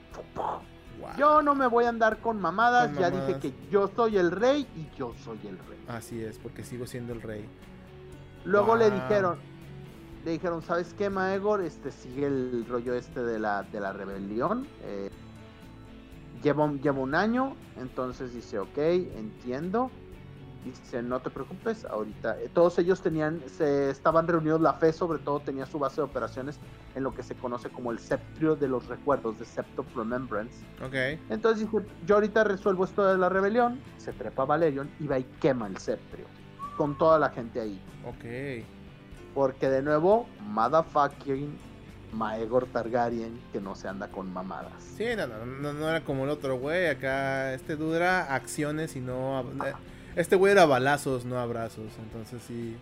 [0.99, 1.09] Wow.
[1.17, 4.31] Yo no me voy a andar con mamadas, Con ya dije que yo soy el
[4.31, 5.79] rey y yo soy el rey.
[5.87, 7.45] Así es, porque sigo siendo el rey.
[8.45, 9.37] Luego le dijeron,
[10.23, 11.61] le dijeron, ¿sabes qué, Maegor?
[11.61, 14.67] Este sigue el rollo este de la, de la rebelión.
[14.83, 15.09] eh,
[16.43, 19.91] lleva, lleva un año, entonces dice, ok, entiendo.
[20.67, 22.39] Dice, no te preocupes, ahorita.
[22.39, 26.03] eh, todos ellos tenían, se estaban reunidos, la fe sobre todo tenía su base de
[26.03, 26.59] operaciones
[26.95, 30.63] en lo que se conoce como el Septrio de los Recuerdos, de Sept of Remembrance.
[30.85, 31.19] Ok.
[31.29, 35.23] Entonces dice, yo ahorita resuelvo esto de la rebelión, se trepa Valerion y va y
[35.39, 36.25] quema el Septrio,
[36.77, 37.81] con toda la gente ahí.
[38.05, 38.65] Ok.
[39.33, 41.57] Porque de nuevo, motherfucking
[42.13, 44.71] Maegor Targaryen que no se anda con mamadas.
[44.95, 46.87] Sí, no, no, no, no era como el otro güey.
[46.87, 49.41] Acá este dude era acciones y no.
[49.41, 49.73] eh,
[50.17, 51.93] Este güey era balazos, no abrazos.
[51.99, 52.75] Entonces sí.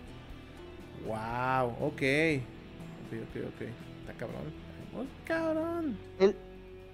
[1.05, 1.91] Wow, ok.
[1.91, 3.61] Ok, ok, ok.
[3.99, 4.53] Está cabrón.
[4.95, 5.97] Oh, cabrón.
[6.17, 6.37] Él,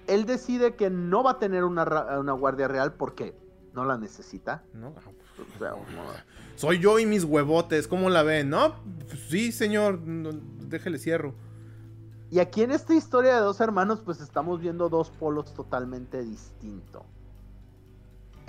[0.08, 1.84] él decide que no va a tener una,
[2.34, 3.36] guardia real porque
[3.76, 4.64] no la necesita.
[4.74, 5.12] No, ah,
[5.56, 6.12] O sea, no-
[6.56, 8.50] Soy yo y mis huevotes, ¿cómo la ven?
[8.50, 8.78] ¿No?
[9.08, 10.32] Pues sí, señor, no,
[10.68, 11.36] déjele cierro.
[12.32, 17.04] Y aquí en esta historia de dos hermanos, pues estamos viendo dos polos totalmente distintos.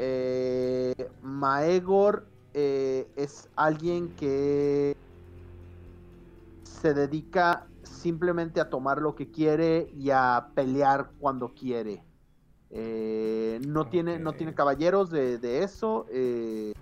[0.05, 4.96] Eh, Maegor eh, es alguien que
[6.64, 12.03] se dedica simplemente a tomar lo que quiere y a pelear cuando quiere.
[12.70, 16.07] Eh, no, tiene, no tiene caballeros de, de eso.
[16.11, 16.72] eh,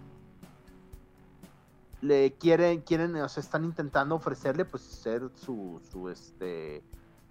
[2.01, 6.83] le quieren, quieren, o sea, están intentando ofrecerle pues ser su, su este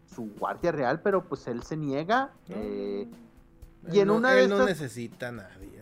[0.06, 2.32] su guardia real, pero pues él se niega.
[2.50, 3.08] eh,
[3.92, 5.79] y en no- una de él no estas- necesita a nadie.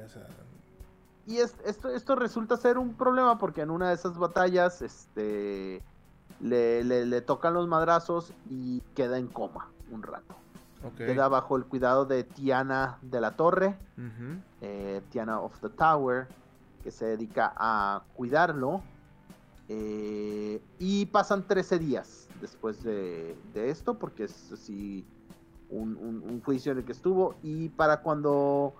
[1.27, 5.83] Y es- esto, esto resulta ser un problema porque en una de esas batallas, este
[6.39, 10.35] le, le- le tocan los madrazos y queda en coma un rato.
[11.07, 13.77] Queda bajo el cuidado de Tiana de la Torre,
[14.61, 16.27] eh, Tiana of the Tower,
[16.83, 18.81] que se dedica a cuidarlo.
[19.69, 25.05] eh, y pasan 13 días después de, de esto, porque es así
[25.69, 27.35] un, un- un juicio en el que estuvo.
[27.43, 28.75] Y para cuando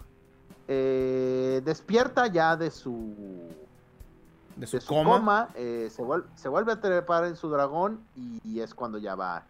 [0.68, 3.16] eh, despierta ya de su,
[4.56, 5.10] De su, de su coma.
[5.18, 9.16] coma, eh, se, vuel- se vuelve a trepar en su dragón y, es cuando ya
[9.16, 9.44] va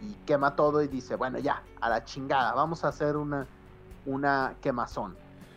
[0.00, 3.46] y quema todo y dice, bueno, ya, a la chingada, vamos a hacer una,
[4.06, 5.16] una quemazón.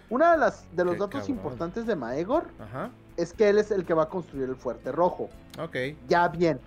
[0.09, 1.37] Una de, las, de los Qué datos cabrón.
[1.37, 2.89] importantes de Maegor Ajá.
[3.17, 5.29] es que él es el que va a construir el fuerte rojo.
[5.59, 5.75] Ok.
[6.09, 6.59] Ya bien.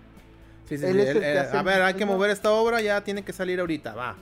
[0.69, 2.51] Sí, sí, Él sí, es el él- que hace a ver, hay que mover esta
[2.53, 4.15] obra, ya tiene que salir ahorita, va.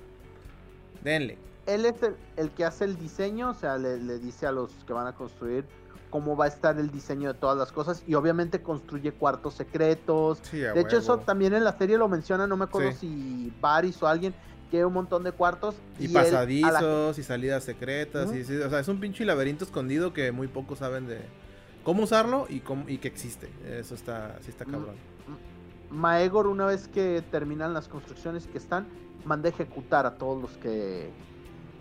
[1.04, 1.38] Denle.
[1.66, 1.94] Él es
[2.36, 5.64] el, que hace el diseño, o sea, le, dice a los que van a construir
[6.10, 10.42] cómo va a estar el diseño de todas las cosas y obviamente construye cuartos secretos.
[10.52, 14.06] de hecho, eso también en la serie lo menciona, no me acuerdo si Baris o
[14.06, 14.34] alguien,
[14.70, 15.74] que un montón de cuartos.
[15.98, 18.30] Y, pasadizos y salidas secretas.
[18.34, 21.20] y, o sea, es un pinche laberinto escondido que muy pocos saben de
[21.84, 23.50] cómo usarlo y, cómo, y que existe.
[23.66, 24.96] Eso está, sí está cabrón.
[25.90, 28.86] Maegor, una vez que terminan las construcciones que están,
[29.24, 31.10] manda ejecutar a todos los que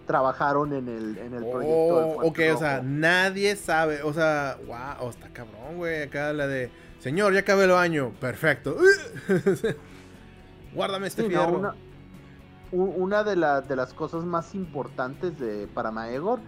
[0.05, 2.17] trabajaron en el, en el proyecto.
[2.17, 4.03] Oh, ok, o sea, nadie sabe.
[4.03, 6.03] O sea, wow, está cabrón, güey.
[6.03, 8.11] Acá la de, señor, ya acabé el baño.
[8.19, 8.77] Perfecto.
[10.73, 11.73] Guárdame este fierro.
[12.71, 13.35] una, de,
[13.67, 16.39] de, las cosas más importantes de, para Maegor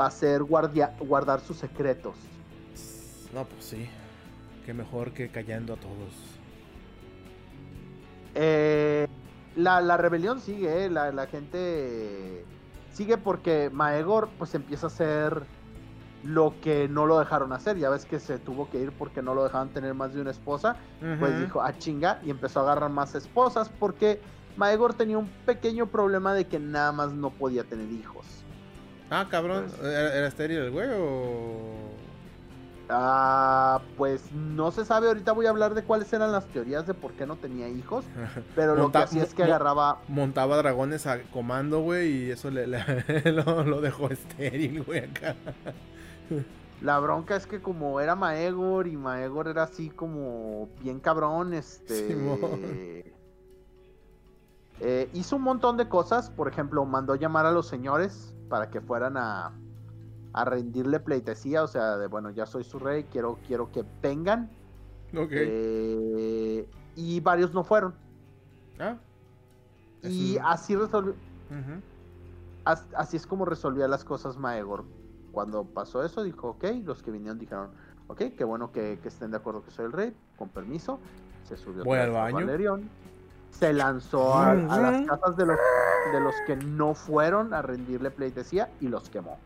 [0.00, 2.14] va a ser guardia, guardar sus secretos.
[3.34, 3.88] No, pues sí.
[4.64, 6.32] Qué mejor que callando a todos.
[8.34, 9.06] Eh,
[9.56, 12.44] la, rebelión sigue, eh, la, gente
[12.92, 15.42] sigue porque Maegor pues empieza a hacer
[16.24, 17.78] lo que no lo dejaron hacer.
[17.78, 20.30] Ya ves que se tuvo que ir porque no lo dejaban tener más de una
[20.30, 20.76] esposa.
[21.18, 24.20] Pues dijo, a ah, chinga, y empezó a agarrar más esposas porque
[24.56, 28.24] Maegor tenía un pequeño problema de que nada más no podía tener hijos.
[29.10, 31.92] Ah, cabrón, ¿era, estéril el güey o...?
[32.94, 35.08] Ah, pues no se sabe.
[35.08, 38.04] Ahorita voy a hablar de cuáles eran las teorías de por qué no tenía hijos.
[38.54, 40.00] Pero lo que hacía es que agarraba.
[40.08, 42.66] Montaba dragones a comando, güey, y eso le,
[43.32, 45.34] lo, dejó estéril, güey, acá.
[46.82, 53.14] La bronca es que como era Maegor y Maegor era así como bien cabrón, este...
[54.80, 58.80] Eh, hizo un montón de cosas, por ejemplo, mandó llamar a los señores para que
[58.80, 59.52] fueran a,
[60.32, 64.50] a rendirle pleitesía, o sea, de bueno, ya soy su rey, quiero, quiero que vengan.
[65.16, 65.30] Ok.
[65.32, 67.94] Eh, y varios no fueron.
[68.78, 68.96] Ah.
[70.02, 71.14] Y así resolvió.
[72.64, 74.84] Así es como resolvía las cosas Maegor.
[75.32, 77.70] Cuando pasó eso, dijo, ok, los que vinieron dijeron,
[78.08, 80.98] ok, qué bueno que, estén de acuerdo que soy el rey, con permiso.
[81.44, 82.80] Se subió Voy al baño.
[83.50, 85.58] se lanzó a, las casas de los,
[86.12, 89.38] de los que no fueron a rendirle pleitesía y los quemó.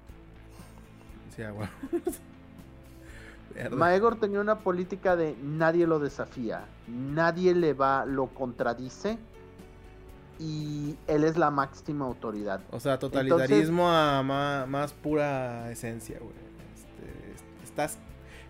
[3.70, 9.18] Maegor tenía una política de nadie lo desafía, nadie le va, lo contradice
[10.38, 12.60] y él es la máxima autoridad.
[12.70, 16.34] O sea, totalitarismo a más, pura esencia, güey.
[16.74, 17.98] Este, ¿estás,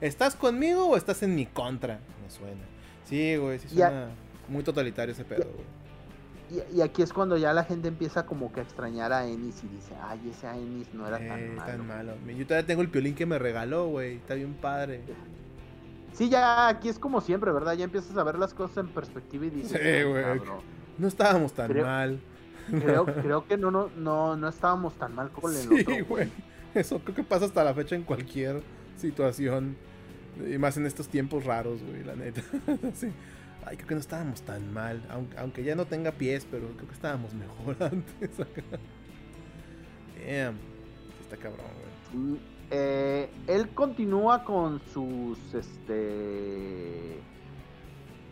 [0.00, 2.00] ¿Estás conmigo o estás en mi contra?
[2.22, 2.64] Me suena.
[3.04, 4.08] Sí, güey, sí suena
[4.48, 5.85] muy totalitario ese pedo, güey.
[6.50, 9.68] Y, aquí es cuando ya la gente empieza como que a extrañar a Ennis y
[9.68, 11.84] dice, ay, ese Ennis no era tan, eh, malo.
[11.84, 12.12] malo.
[12.26, 14.16] Yo todavía tengo el piolín que me regaló, güey.
[14.16, 15.00] Está bien padre.
[16.12, 17.74] Sí, ya aquí es como siempre, ¿verdad?
[17.74, 20.24] Ya empiezas a ver las cosas en perspectiva y dices, sí, güey.
[20.98, 22.20] No estábamos tan mal.
[22.70, 26.04] Creo, creo que no, no, no, no estábamos tan mal como el sí, otro.
[26.08, 26.30] güey.
[26.74, 28.62] Eso creo que pasa hasta la fecha en cualquier
[28.96, 29.76] situación.
[30.48, 32.42] Y más en estos tiempos raros, güey, la neta.
[32.94, 33.10] sí
[33.66, 35.02] ay, creo que no estábamos tan mal.
[35.36, 38.62] Aunque, ya no tenga pies, pero creo que estábamos mejor antes acá.
[40.24, 40.56] Damn.
[41.20, 41.66] Está cabrón,
[42.12, 42.38] güey.
[42.70, 47.20] Eh, él continúa con sus, este...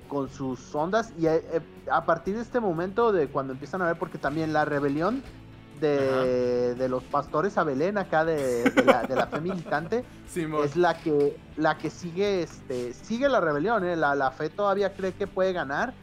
[0.09, 1.61] Con sus ondas y eh, eh,
[1.91, 5.23] a partir de este momento de cuando empiezan a ver, porque también la rebelión
[5.89, 10.05] de, los pastores a Belén acá de, la, fe militante
[10.65, 13.97] es la que la que sigue este sigue la rebelión ¿eh?
[13.97, 15.95] la, fe todavía cree que puede ganar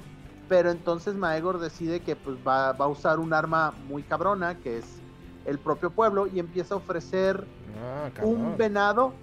[0.50, 5.02] pero entonces Maegor decide que pues va, a usar un arma muy cabrona que es
[5.46, 7.46] el propio pueblo y empieza a ofrecer
[7.82, 9.14] ah, un venado.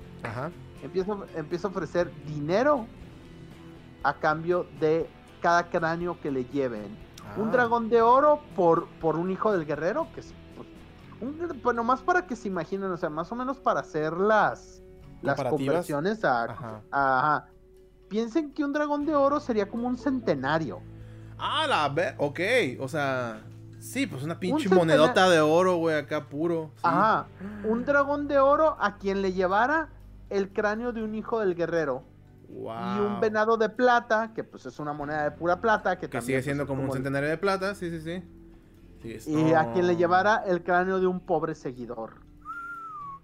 [0.82, 2.86] Empieza, empieza a ofrecer dinero
[4.02, 5.08] a cambio de
[5.42, 6.96] cada cráneo que le lleven.
[7.36, 7.52] Un ah.
[7.52, 10.32] dragón de oro por, por un hijo del guerrero, que es
[11.62, 14.82] pues nomás para que se imaginen, o sea, más o menos para hacer las,
[15.22, 17.48] las conversiones a, ajá.
[18.08, 20.80] Piensen que un dragón de oro sería como un centenario.
[21.38, 22.40] Ah, la ver, ok,
[22.80, 23.42] o sea,
[23.78, 26.70] sí, pues una pinche monedota de oro, güey, acá puro.
[26.82, 27.26] Ajá,
[27.64, 29.90] un dragón de oro a quien le llevara
[30.30, 32.04] el cráneo de un hijo del guerrero.
[32.50, 35.98] Y un venado de plata, que pues es una moneda de pura plata.
[35.98, 38.22] Que, que sigue siendo pues, como, un centenario de plata, sí, sí, sí
[39.04, 42.14] y a quien le llevara el cráneo de un pobre seguidor.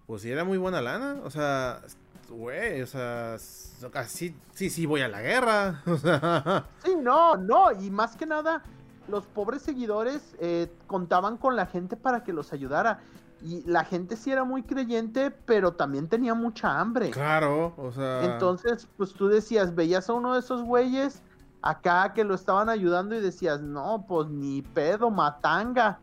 [0.07, 1.21] Pues sí, era muy buena lana.
[1.25, 1.81] O sea,
[2.29, 5.83] güey, o sea, sí, sí, sí, voy a la guerra.
[5.87, 6.67] O sea.
[6.85, 8.63] Sí, no, no, y más que nada,
[9.09, 13.01] los pobres seguidores eh, contaban con la gente para que los ayudara.
[13.43, 17.11] Y la gente sí era muy creyente, pero también tenía mucha hambre.
[17.11, 18.25] Claro, o sea.
[18.25, 21.23] Entonces, pues tú decías, veías a uno de esos güeyes
[21.65, 25.99] acá que lo estaban ayudando y decías, no, pues ni pedo, matanga.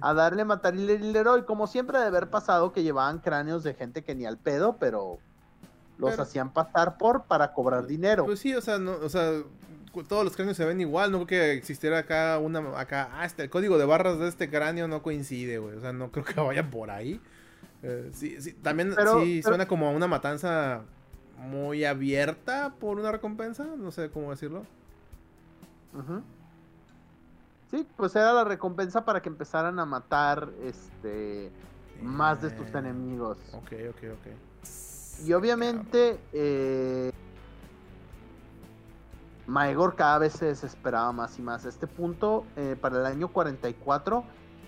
[0.00, 4.14] A darle matar y como siempre de haber pasado que llevaban cráneos de gente que
[4.14, 5.18] ni al pedo, pero
[5.98, 8.24] los hacían pasar por para cobrar dinero.
[8.24, 9.42] Pues sí, o sea, no, o sea,
[10.08, 13.42] todos los cráneos se ven igual, no creo que existiera acá una, acá, ah, este,
[13.42, 16.34] el código de barras de este cráneo no coincide, güey, o sea, no creo que
[16.40, 17.20] vaya por ahí.
[17.82, 20.84] Eh, sí, sí, también sí suena como una matanza
[21.36, 24.64] muy abierta por una recompensa, no sé cómo decirlo.
[27.70, 31.50] Sí, pues era la recompensa para que empezaran a matar este
[32.02, 33.38] más de tus enemigos.
[33.52, 35.26] Ok, ok, ok.
[35.26, 37.12] Y obviamente eh,
[39.46, 41.64] Maegor cada vez se desesperaba más y más.
[41.64, 44.24] A este punto, eh, para el año 44,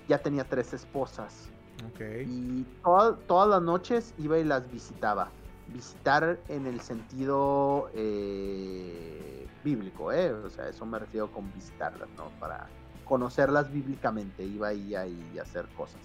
[0.09, 1.49] ya tenía tres esposas.
[1.95, 2.23] Okay.
[2.23, 5.29] Y todas las noches iba y las visitaba.
[5.69, 10.33] Visitar en el sentido eh, bíblico, ¿eh?
[10.33, 12.29] O sea, eso me refiero con visitarlas, ¿no?
[12.39, 12.69] Para
[13.05, 14.45] conocerlas bíblicamente.
[14.45, 15.07] Iba ahí a
[15.43, 16.01] hacer cosas.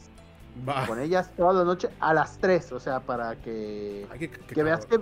[0.88, 4.08] Con ellas todas las noches a las 3, o sea, para que,
[4.48, 5.00] que, veas que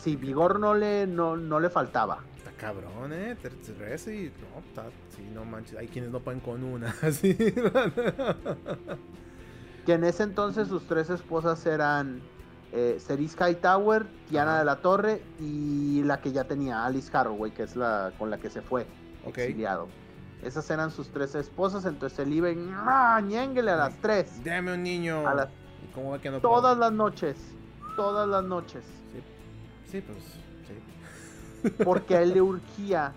[0.00, 2.18] si vigor no le, no, no le faltaba.
[2.36, 3.36] Está cabrón, eh.
[3.40, 5.76] Y, no, está, sí, no manches.
[5.76, 6.94] Hay quienes no pueden con una.
[7.02, 7.36] Así.
[9.86, 12.20] que en ese entonces sus tres esposas eran
[12.72, 17.62] eh, Cerise Hightower, Tiana de la Torre y la que ya tenía, Alice Harroway, que
[17.62, 18.86] es la con la que se fue
[19.26, 19.88] exiliado.
[20.42, 24.42] Esas eran sus tres esposas, entonces él iba y ¡ah, ñénguele a las tres.
[24.44, 25.24] Dame un niño.
[26.40, 27.36] todas las noches,
[27.96, 28.84] todas las noches.
[29.90, 30.18] Sí, pues,
[30.66, 31.70] sí.
[31.84, 33.12] Porque a él le urgía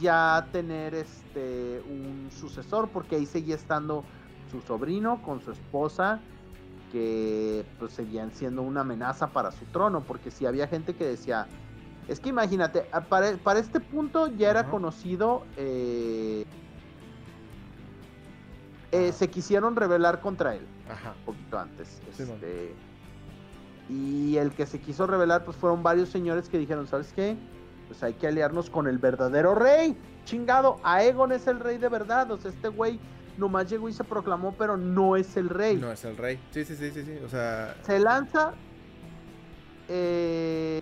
[0.00, 4.04] ya tener este un sucesor, porque ahí seguía estando
[4.50, 6.20] su sobrino con su esposa,
[6.92, 11.48] que pues seguían siendo una amenaza para su trono, porque si había gente que decía,
[12.06, 15.44] es que imagínate, para, para este punto ya era conocido.
[15.56, 16.44] Eh,
[18.92, 20.66] eh, se quisieron rebelar contra él.
[20.86, 22.00] Un poquito antes.
[22.10, 22.74] Este,
[23.88, 27.36] y el que se quiso rebelar, pues fueron varios señores que dijeron, ¿sabes qué?
[27.88, 29.96] Pues hay que aliarnos con el verdadero rey.
[30.26, 32.30] Chingado, Aegon es el rey de verdad.
[32.30, 33.00] O sea, este güey
[33.36, 35.76] nomás llegó y se proclamó, pero no es el rey.
[35.76, 36.40] No es el rey.
[36.50, 37.18] Sí, sí, sí, sí, sí.
[37.24, 37.76] O sea.
[37.82, 38.52] Se lanza.
[39.88, 40.80] Eh,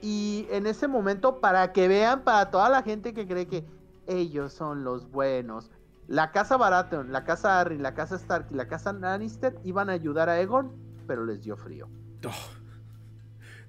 [0.00, 3.64] y en ese momento, para que vean, para toda la gente que cree que
[4.06, 5.70] ellos son los buenos,
[6.08, 9.92] la casa Baratheon, la casa Harry, la casa Stark y la casa Lannister iban a
[9.92, 10.72] ayudar a Egon,
[11.06, 11.88] pero les dio frío.
[12.26, 12.62] Oh.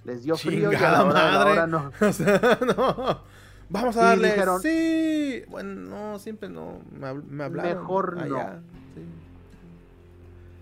[0.06, 1.92] Les dio frío y ahora, no.
[3.74, 4.36] Vamos a darle.
[4.62, 5.44] sí.
[5.50, 6.80] Bueno, no, siempre no.
[6.92, 7.80] Me, hablaron.
[7.80, 8.38] Mejor no.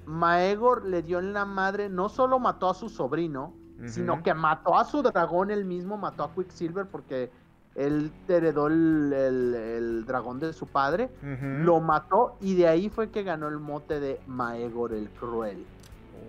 [0.06, 3.54] Maegor le dio en la madre, no solo mató a su sobrino,
[3.86, 7.32] sino que mató a su dragón, él mismo mató a Quicksilver porque
[7.76, 13.48] él heredó el, dragón de su padre, lo mató y de ahí fue que ganó
[13.48, 15.66] el mote de Maegor el Cruel.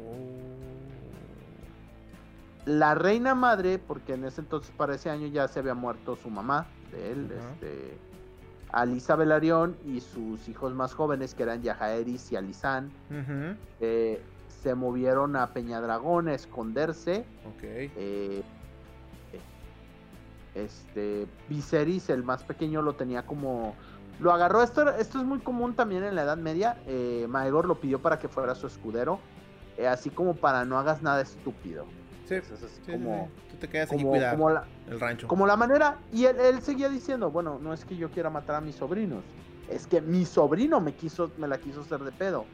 [0.07, 0.72] Oh.
[2.65, 6.31] La reina madre, porque en ese entonces para ese año ya se había muerto su
[6.31, 7.99] mamá de él, este,
[8.71, 12.91] Alisa Velaryon y sus hijos más jóvenes que eran Yajaeris y Alisán,
[14.63, 17.25] se movieron a Peñadragón a esconderse.
[17.65, 18.43] Eh,
[20.55, 23.75] este, Viserys, el más pequeño, lo tenía como...
[24.21, 26.81] Lo agarró, esto, esto es muy común también en la Edad Media.
[26.87, 29.19] Eh, Maegor lo pidió para que fuera su escudero,
[29.77, 31.87] eh, así como para no hagas nada estúpido.
[32.29, 32.37] Sí,
[32.91, 35.29] como, Tú te quedas como, la, el rancho.
[35.29, 38.57] Como la manera, y él, él, seguía diciendo, bueno, no es que yo quiera matar
[38.57, 39.23] a mis sobrinos,
[39.69, 42.47] es que mi sobrino me quiso, me la quiso hacer de pedo.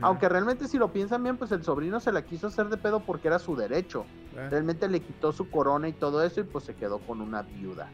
[0.00, 3.00] Aunque realmente si lo piensan bien, pues el sobrino se la quiso hacer de pedo
[3.00, 4.04] porque era su derecho.
[4.34, 4.48] Eh.
[4.50, 7.88] Realmente le quitó su corona y todo eso y pues se quedó con una viuda.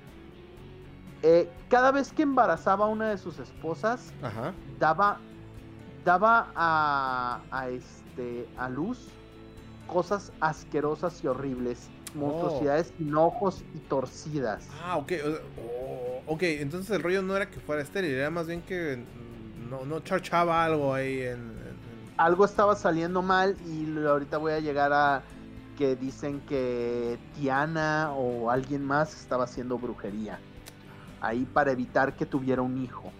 [1.23, 4.13] Eh, cada vez que embarazaba a una de sus esposas,
[4.79, 5.19] daba,
[6.05, 9.11] daba a, a, este, a luz
[9.87, 11.89] cosas asquerosas y horribles.
[12.15, 14.67] Monstruosidades sin ojos y torcidas.
[14.83, 15.13] Ah, ok.
[16.27, 19.05] ok, entonces el rollo no era que fuera estéril, era más bien que
[19.69, 21.53] no, no charchaba algo ahí en,
[22.17, 25.23] Algo estaba saliendo mal y ahorita voy a llegar a
[25.77, 30.39] que dicen que Tiana o alguien más estaba haciendo brujería.
[31.21, 33.13] Ahí para evitar que tuviera un hijo.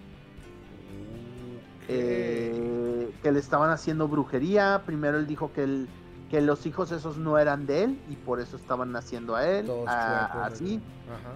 [1.89, 4.81] Eh, que le estaban haciendo brujería.
[4.85, 5.85] Primero él dijo que,
[6.29, 9.69] que los hijos esos no eran de él y por eso estaban naciendo a él.
[9.87, 10.81] así.
[11.09, 11.33] Ajá.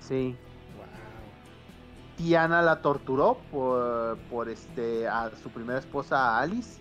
[0.00, 0.36] Sí.
[2.16, 6.80] Tiana la torturó por, por este a su primera esposa Alice.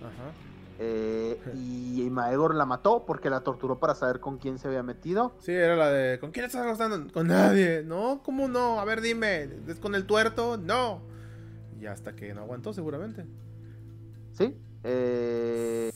[0.80, 5.36] Eh, y Maegor la mató porque la torturó para saber con quién se había metido.
[5.40, 7.12] Sí, era la de ¿con quién estás acostando?
[7.12, 7.84] Con nadie.
[7.84, 8.80] No, ¿cómo no?
[8.80, 10.58] A ver, dime, ¿es con el tuerto?
[10.58, 11.02] No.
[11.80, 13.26] Y hasta que no aguantó, seguramente.
[14.34, 14.58] Sí.
[14.84, 15.92] Eh,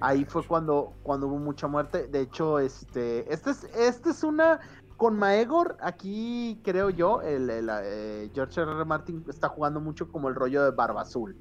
[0.00, 2.08] ahí fue cuando, cuando hubo mucha muerte.
[2.08, 4.60] De hecho, este, este es, este es una
[5.00, 8.70] con Maegor, aquí creo yo, el, eh, George R.
[8.70, 8.84] R.
[8.84, 11.34] Martin está jugando mucho como el rollo de Barba Azul.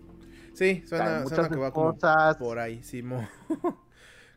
[0.54, 1.98] Sí, suena, que va como
[2.40, 3.28] por ahí, Simo.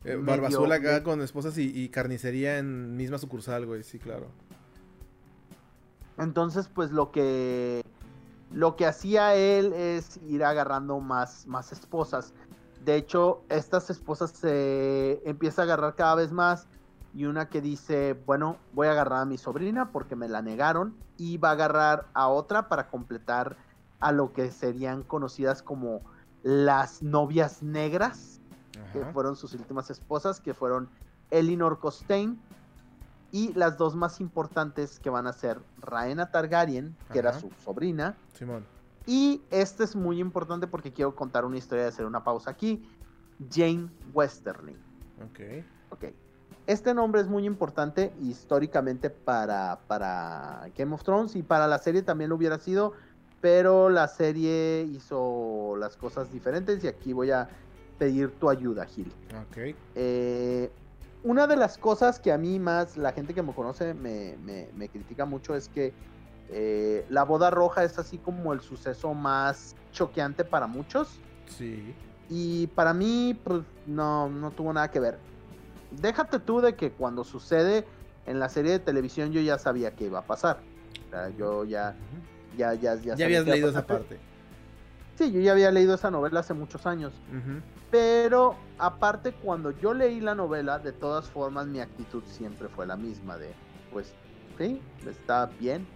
[0.04, 4.32] Eh, Barba Azul acá con esposas y, carnicería en misma sucursal, güey, sí, claro.
[6.18, 7.84] Entonces, pues lo que
[8.50, 12.34] lo que hacía él es ir agarrando más, más esposas.
[12.84, 16.66] De hecho, estas esposas se empieza a agarrar cada vez más
[17.14, 20.96] y una que dice, bueno, voy a agarrar a mi sobrina porque me la negaron
[21.16, 23.56] y va a agarrar a otra para completar
[24.00, 26.00] a lo que serían conocidas como
[26.42, 28.40] las novias negras,
[28.92, 30.88] que fueron sus últimas esposas, que fueron
[31.30, 32.40] Elinor Costain
[33.30, 38.16] y las dos más importantes que van a ser Raena Targaryen, que era su sobrina.
[38.32, 38.64] Simón.
[39.06, 42.86] Y este es muy importante porque quiero contar una historia de hacer una pausa aquí.
[43.50, 44.76] Jane Westerling.
[45.24, 45.64] Ok.
[45.90, 46.04] Ok.
[46.66, 52.02] Este nombre es muy importante históricamente para, para Game of Thrones y para la serie
[52.02, 52.92] también lo hubiera sido,
[53.40, 57.48] pero la serie hizo las cosas diferentes y aquí voy a
[57.98, 59.12] pedir tu ayuda, Gil.
[59.48, 59.74] Ok.
[59.96, 60.70] Eh,
[61.24, 64.36] una de las cosas que a mí más la gente que me conoce me,
[64.74, 65.92] me, critica mucho es que
[66.52, 71.20] eh, la boda roja es así como el suceso más choqueante para muchos.
[71.46, 71.94] Sí.
[72.28, 75.18] Y para mí, pues no, no tuvo nada que ver
[76.00, 77.84] déjate tú de que cuando sucede
[78.26, 80.60] en la serie de televisión yo ya sabía que iba a pasar.
[81.06, 81.94] O sea, yo ya,
[82.56, 83.14] ya, ya, ya.
[83.14, 84.18] Ya habías leído esa parte.
[85.16, 87.12] Sí, yo ya había leído esa novela hace muchos años.
[87.90, 92.96] Pero aparte, cuando yo leí la novela, de todas formas mi actitud siempre fue la
[92.96, 93.52] misma de,
[93.92, 94.14] pues,
[94.56, 95.86] sí, está bien.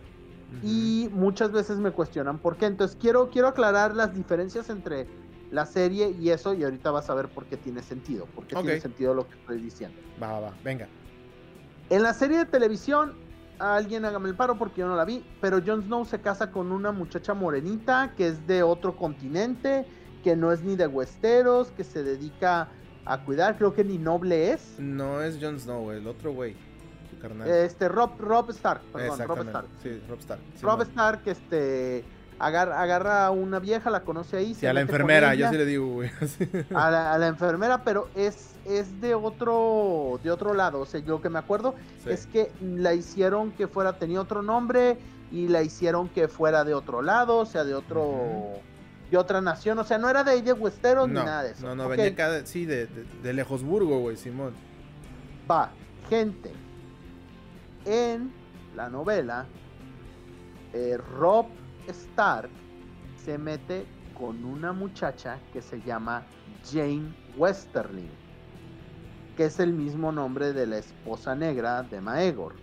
[0.62, 2.66] Y muchas veces me cuestionan por qué.
[2.66, 5.06] Entonces quiero, quiero aclarar las diferencias entre
[5.50, 8.56] la serie y eso, y ahorita vas a ver por qué tiene sentido, por qué
[8.56, 9.98] tiene sentido lo que estoy diciendo.
[10.20, 10.88] Va, va, va, venga.
[11.90, 13.14] En la serie de televisión,
[13.58, 16.72] alguien hágame el paro porque yo no la vi, pero Jon Snow se casa con
[16.72, 19.86] una muchacha morenita que es de otro continente,
[20.24, 22.68] que no es ni de Westeros, que se dedica
[23.04, 24.78] a cuidar, creo que ni noble es.
[24.78, 26.56] No es Jon Snow, el otro güey.
[27.46, 29.66] Este, Rob, Rob Stark, perdón, Rob Stark.
[29.82, 30.40] Sí, Rob Stark.
[30.62, 32.04] Rob Stark, este
[32.38, 34.54] agarra, a una vieja, la conoce ahí.
[34.54, 36.10] Sí, a la enfermera, yo sí le digo, güey.
[36.74, 40.80] a, la, enfermera, pero es, es de otro de otro lado.
[40.80, 44.98] O sea, lo que me acuerdo es que la hicieron que fuera, tenía otro nombre
[45.32, 48.54] y la hicieron que fuera de otro lado, o sea, de otro.
[49.10, 51.64] De otra nación, o sea, no era de ella Westeros ni nada de eso.
[51.64, 52.88] No, no, venía cada, sí, de,
[53.22, 54.52] de, Lejosburgo, güey, Simón.
[55.48, 55.70] Va,
[56.10, 56.50] gente.
[57.86, 58.32] En
[58.74, 59.46] la novela,
[60.72, 61.46] eh, Rob
[61.86, 62.50] Stark
[63.16, 63.86] se mete
[64.18, 66.24] con una muchacha que se llama
[66.68, 68.10] Jane Westerling,
[69.36, 72.56] que es el mismo nombre de la esposa negra de Maegor.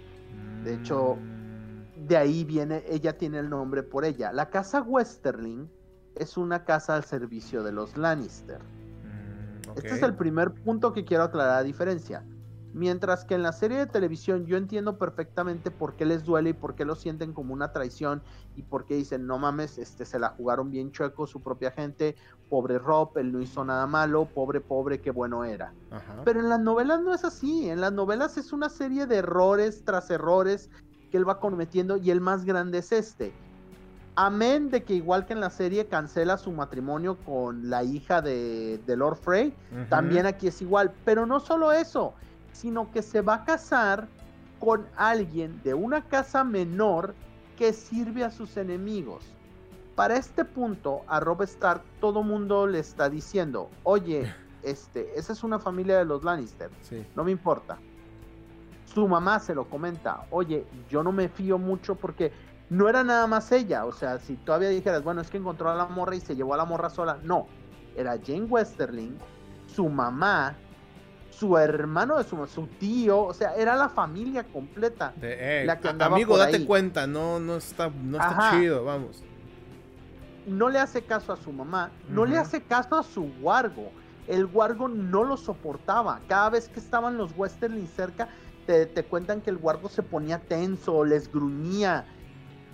[0.66, 2.06] De hecho, mm.
[2.06, 4.34] de ahí viene, ella tiene el nombre por ella.
[4.34, 5.70] La casa Westerling
[6.16, 8.60] es una casa al servicio de los Lannister.
[8.60, 12.26] Mm, este es el primer punto que quiero aclarar a diferencia.
[12.74, 16.54] Mientras que en la serie de televisión yo entiendo perfectamente por qué les duele y
[16.54, 18.24] por qué lo sienten como una traición
[18.56, 22.16] y por qué dicen, no mames, este, se la jugaron bien chueco su propia gente,
[22.50, 25.72] pobre Rob, él no hizo nada malo, pobre, pobre, qué bueno era.
[26.26, 29.84] Pero en las novelas no es así, en las novelas es una serie de errores
[29.86, 30.72] tras errores
[31.12, 33.34] que él va cometiendo y el más grande es este.
[34.16, 38.80] Amén de que igual que en la serie cancela su matrimonio con la hija de,
[38.88, 39.56] Lord Frey,
[39.90, 40.92] también aquí es igual.
[41.04, 42.14] Pero no solo eso,
[42.54, 44.08] sino que se va a casar
[44.60, 47.14] con alguien de una casa menor
[47.58, 49.26] que sirve a sus enemigos.
[49.96, 54.34] Para este punto, a Rob Stark todo mundo le está diciendo, oye,
[54.64, 56.70] este, esa es una familia de los Lannister,
[57.16, 57.78] no me importa.
[58.86, 62.32] Su mamá se lo comenta, oye, yo no me fío mucho porque
[62.70, 65.76] no era nada más ella, o sea, si todavía dijeras, bueno, es que encontró a
[65.76, 67.48] la morra y se llevó a la morra sola, no,
[67.96, 69.18] era Jane Westerling,
[69.68, 70.56] su mamá
[71.38, 75.14] su hermano su, su tío, o sea, era la familia completa.
[75.22, 79.24] Eh, la que amigo, date cuenta, no, no está, no está chido, vamos.
[80.46, 83.92] No le hace caso a su mamá, no le hace caso a su guargo.
[84.28, 86.22] El guargo no lo soportaba.
[86.28, 88.30] Cada vez que estaban los Westerling cerca,
[88.66, 92.06] te, te cuentan que el guargo se ponía tenso, les gruñía.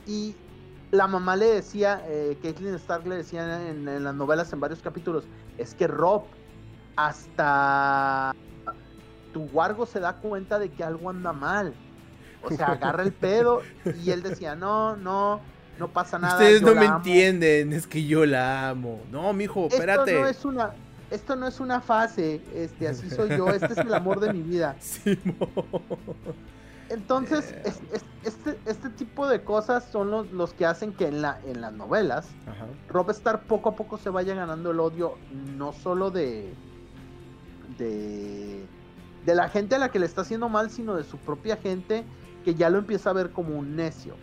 [0.06, 0.36] Y
[0.92, 4.82] la mamá le decía, eh, Caitlin Stark le decía en, en, las novelas en varios
[4.82, 5.26] capítulos,
[5.58, 6.24] es que Rob,
[7.08, 8.36] hasta
[9.32, 11.74] tu Wargo se da cuenta de que algo anda mal.
[12.44, 13.62] O sea, agarra el pedo
[14.04, 15.40] y él decía, no, no,
[15.78, 16.34] no pasa nada.
[16.34, 19.02] Ustedes no me entienden, es que yo la amo.
[19.12, 20.12] No, mijo, espérate.
[20.12, 20.74] Esto no es una,
[21.10, 24.42] esto no es una fase, este, así soy yo, este es el amor de mi
[24.42, 24.76] vida.
[26.90, 27.54] Entonces,
[28.24, 31.72] este, este tipo de cosas son los, los que hacen que en, la, en las
[31.72, 32.28] novelas,
[32.90, 35.16] Rob Star poco a poco se vaya ganando el odio,
[35.56, 36.52] no solo de,
[37.80, 38.66] de,
[39.26, 42.04] de la gente a la que le está haciendo mal, sino de su propia gente
[42.46, 44.14] que ya lo empieza a ver como un necio.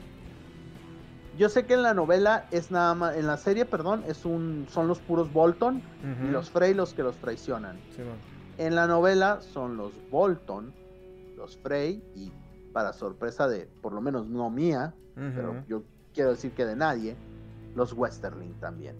[1.36, 4.66] Yo sé que en la novela es nada más, en la serie, perdón, es un,
[4.70, 5.82] son los puros Bolton
[6.24, 7.78] y los Frey los que los traicionan.
[8.58, 10.72] en la novela son los Bolton,
[11.36, 12.32] los Frey y
[12.72, 15.82] para sorpresa de, por lo menos no mía, pero yo
[16.14, 17.16] quiero decir que de nadie,
[17.74, 18.96] los Westerling también.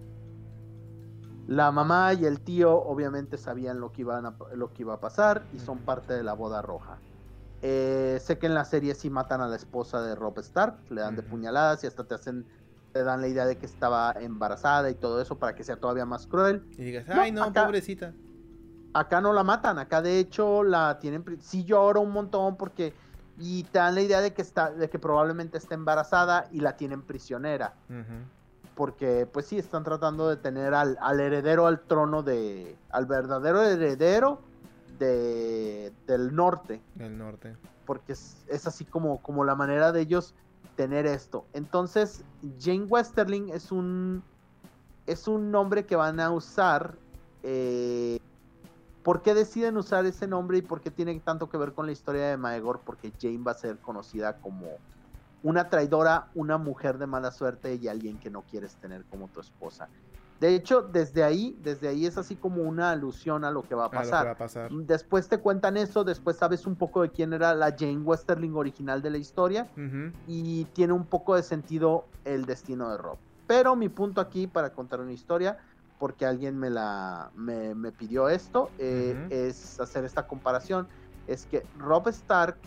[1.47, 4.99] La mamá y el tío obviamente sabían lo que, iban a, lo que iba a
[4.99, 6.97] pasar y son parte de la boda roja.
[7.61, 11.01] Eh, sé que en la serie sí matan a la esposa de Rob Stark, le
[11.01, 12.45] dan de puñaladas y hasta te hacen,
[12.91, 16.05] te dan la idea de que estaba embarazada y todo eso para que sea todavía
[16.05, 16.63] más cruel.
[16.77, 18.13] Y digas, ay no, pobrecita.
[18.93, 22.93] Acá no la matan, acá de hecho la tienen, sí llora un montón porque
[23.39, 26.75] y te dan la idea de que está de que probablemente está embarazada y la
[26.75, 27.75] tienen prisionera
[28.77, 34.39] porque pues sí están tratando de tener al, heredero al trono de al verdadero heredero
[34.99, 36.79] de del norte.
[36.93, 37.57] Del norte.
[37.87, 40.35] Porque es, así como como la manera de ellos
[40.75, 41.45] tener esto.
[41.53, 42.23] Entonces
[42.59, 44.21] Jane Westerling es un
[45.07, 46.95] es un nombre que van a usar
[47.41, 48.19] eh,
[49.01, 51.93] ¿Por qué deciden usar ese nombre y por qué tiene tanto que ver con la
[51.93, 52.81] historia de Maegor?
[52.85, 54.67] Porque Jane va a ser conocida como
[55.43, 59.39] una traidora, una mujer de mala suerte y alguien que no quieres tener como tu
[59.39, 59.87] esposa.
[60.39, 63.85] De hecho, desde ahí, desde ahí es así como una alusión a lo que va
[63.85, 64.37] a pasar.
[64.69, 69.01] Después te cuentan eso, después sabes un poco de quién era la Jane Westerling original
[69.01, 69.67] de la historia
[70.27, 73.17] y tiene un poco de sentido el destino de Rob.
[73.47, 75.57] Pero mi punto aquí para contar una historia
[75.97, 80.87] porque alguien me la me, pidió esto, eh, es hacer esta comparación.
[81.25, 82.57] Es que Rob Stark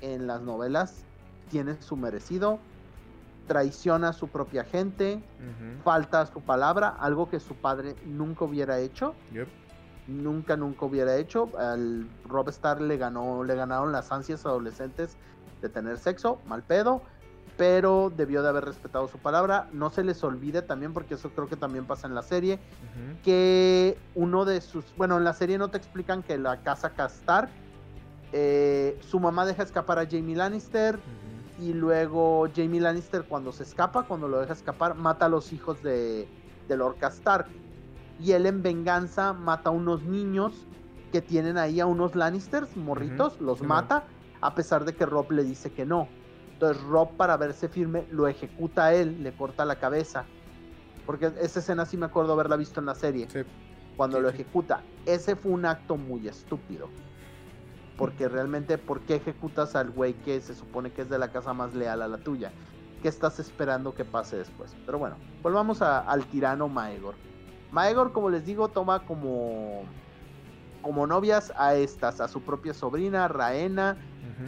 [0.00, 1.04] en las novelas
[1.50, 2.58] tiene su merecido,
[3.46, 5.22] traiciona a su propia gente,
[5.84, 9.14] falta a su palabra, algo que su padre nunca hubiera hecho.
[10.06, 11.50] Nunca, nunca hubiera hecho.
[11.58, 15.16] Al Rob Stark le ganó, le ganaron las ansias adolescentes
[15.60, 17.02] de tener sexo, mal pedo
[17.60, 19.68] pero debió de haber respetado su palabra.
[19.74, 22.58] No se les olvide también, porque eso creo que también pasa en la serie,
[23.22, 27.50] que uno de sus, bueno, en la serie no te explican que la casa Castar,
[28.32, 30.98] eh, su mamá deja escapar a Jamie Lannister
[31.60, 35.82] y luego Jamie Lannister cuando se escapa, cuando lo deja escapar, mata a los hijos
[35.82, 36.28] de,
[36.68, 37.46] de Lord Castar.
[38.18, 40.52] Y él en venganza mata a unos niños
[41.12, 44.04] que tienen ahí a unos Lannisters, morritos, los mata,
[44.40, 46.08] a pesar de que Rob le dice que no
[46.60, 50.26] entonces Rob, para verse firme, lo ejecuta a él, le corta la cabeza.
[51.06, 53.28] Porque esa escena sí me acuerdo haberla visto en la serie.
[53.96, 54.82] Cuando lo ejecuta.
[55.06, 56.90] Ese fue un acto muy estúpido.
[58.00, 61.52] Porque realmente, ¿por qué ejecutas al güey que se supone que es de la casa
[61.52, 62.50] más leal a la tuya?
[63.02, 64.74] ¿Qué estás esperando que pase después?
[64.86, 67.14] Pero bueno, volvamos al tirano Maegor.
[67.70, 69.82] Maegor, como les digo, toma como,
[70.80, 73.98] como novias a estas, a su propia sobrina, Raena,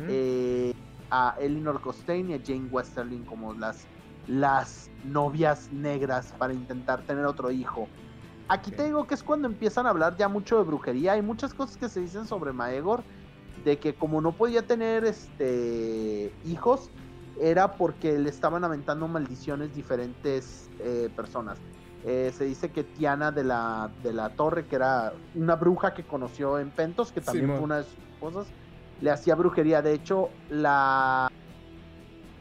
[0.08, 0.72] eh,
[1.10, 3.86] a Elinor Costain y a Jane Westerling como las,
[4.28, 7.86] las novias negras para intentar tener otro hijo.
[8.48, 11.12] Aquí te digo que es cuando empiezan a hablar ya mucho de brujería.
[11.12, 13.02] Hay muchas cosas que se dicen sobre Maegor,
[13.64, 16.90] de que como no podía tener este hijos,
[17.40, 21.58] era porque le estaban aventando maldiciones diferentes eh, personas.
[22.04, 26.02] Eh, se dice que Tiana de la, de la Torre, que era una bruja que
[26.02, 28.46] conoció en Pentos, que también fue una de sus esposas,
[29.00, 29.82] le hacía brujería.
[29.82, 31.30] De hecho, la,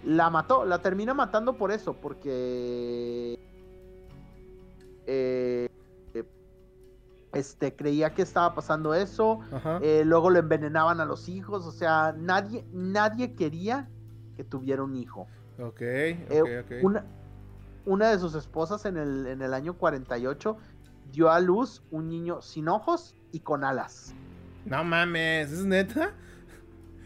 [0.03, 3.37] la mató, la termina matando por eso, porque
[5.05, 5.67] eh,
[7.33, 9.39] este, creía que estaba pasando eso.
[9.81, 11.65] Eh, luego le envenenaban a los hijos.
[11.65, 13.89] O sea, nadie, nadie quería
[14.35, 15.27] que tuviera un hijo.
[15.59, 17.05] Ok, eh, Una,
[17.85, 20.57] una de sus esposas en el, en el año 48
[21.11, 24.13] dio a luz un niño sin ojos y con alas.
[24.65, 26.13] No mames, ¿es neta?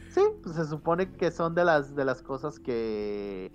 [0.09, 3.51] Sí, pues se supone que son de las de las cosas que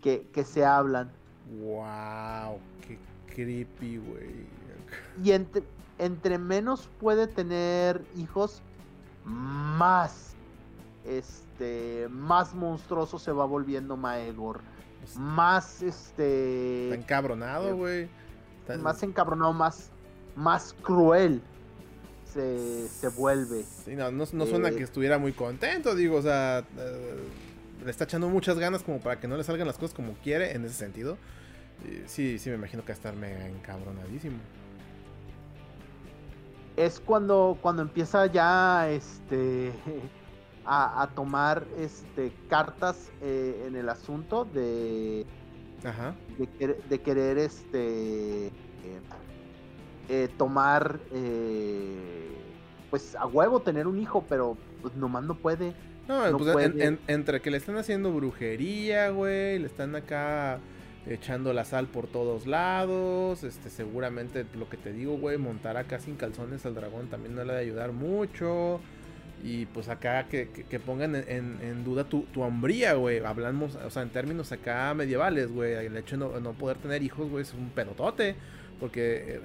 [0.00, 1.12] que, se hablan.
[1.60, 2.98] Wow, qué
[3.32, 4.61] creepy, güey.
[5.22, 5.62] Y entre,
[5.98, 8.62] entre menos puede tener hijos,
[9.24, 10.32] más
[11.04, 14.60] este más monstruoso se va volviendo Maegor.
[15.16, 16.90] más este.
[16.90, 18.08] Está encabronado, eh, güey.
[18.80, 19.90] Más encabronado, más,
[20.36, 21.42] más cruel
[22.24, 23.64] se, se vuelve.
[23.84, 26.64] Sí, no, no, suena eh, que estuviera muy contento, digo, o sea,
[27.84, 30.52] le está echando muchas ganas como para que no le salgan las cosas como quiere
[30.52, 31.18] en ese sentido.
[32.06, 34.38] Sí, sí, me imagino que va a estar mega encabronadísimo
[36.76, 39.72] es cuando, cuando empieza ya este
[40.64, 45.26] a, tomar este cartas eh, en el asunto de
[46.88, 48.50] De, querer, este
[50.08, 52.30] eh, tomar eh,
[52.90, 55.74] pues a huevo tener un hijo pero pues nomás no puede
[56.06, 56.72] no, pues
[57.06, 60.60] entre que le están haciendo brujería güey le están acá
[61.06, 63.44] echando la sal por todos lados.
[63.44, 67.44] Este, seguramente lo que te digo, güey, montar acá sin calzones al dragón también no
[67.44, 68.80] le va a ayudar mucho.
[69.44, 70.46] Y pues acá que,
[70.86, 73.18] pongan en, duda tu, tu hombría, güey.
[73.18, 75.72] Hablamos, o sea, en términos acá medievales, güey.
[75.72, 78.36] El hecho de no, poder tener hijos, güey, es un pedotote.
[78.78, 79.40] Porque eh,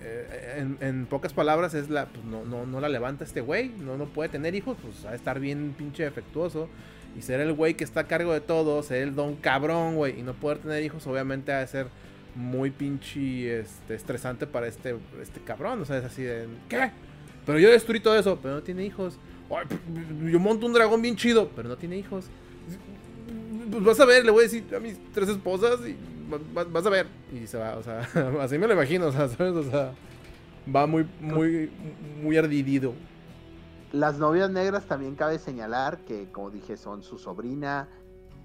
[0.00, 3.68] eh, en, pocas palabras es la, pues no, no, no la levanta este güey.
[3.68, 6.68] No, no puede tener hijos, pues va a estar bien pinche defectuoso
[7.16, 10.18] y ser el güey que está a cargo de todo, ser el don cabrón, güey,
[10.18, 11.86] y no poder tener hijos, obviamente ha de ser
[12.34, 15.82] muy pinche este, estresante para este, este cabrón.
[15.82, 16.90] O sea, es así de, ¿qué?
[17.44, 19.18] Pero yo destruí todo eso, pero no tiene hijos.
[20.24, 22.26] yo monto un dragón bien chido, pero no tiene hijos.
[23.70, 25.96] Pues vas a ver, le voy a decir a mis tres esposas y
[26.72, 27.06] vas a ver.
[27.32, 28.08] Y se va, o sea,
[28.40, 29.54] así me lo imagino, o sea, ¿sabes?
[29.54, 29.92] O sea,
[30.74, 31.70] va muy, muy,
[32.22, 32.94] muy ardidido.
[33.92, 37.88] Las novias negras también cabe señalar que, como dije, son su sobrina,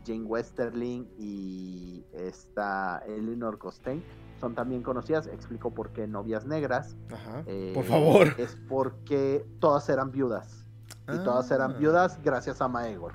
[0.05, 4.03] Jane Westerling y esta Eleanor Costain.
[4.41, 6.95] Son también conocidas, explico por qué novias negras.
[7.11, 7.43] Ajá.
[7.47, 8.35] Eh, por favor.
[8.37, 10.67] Es porque todas eran viudas.
[11.07, 11.77] Y todas eran ah.
[11.77, 13.13] viudas gracias a Maegor.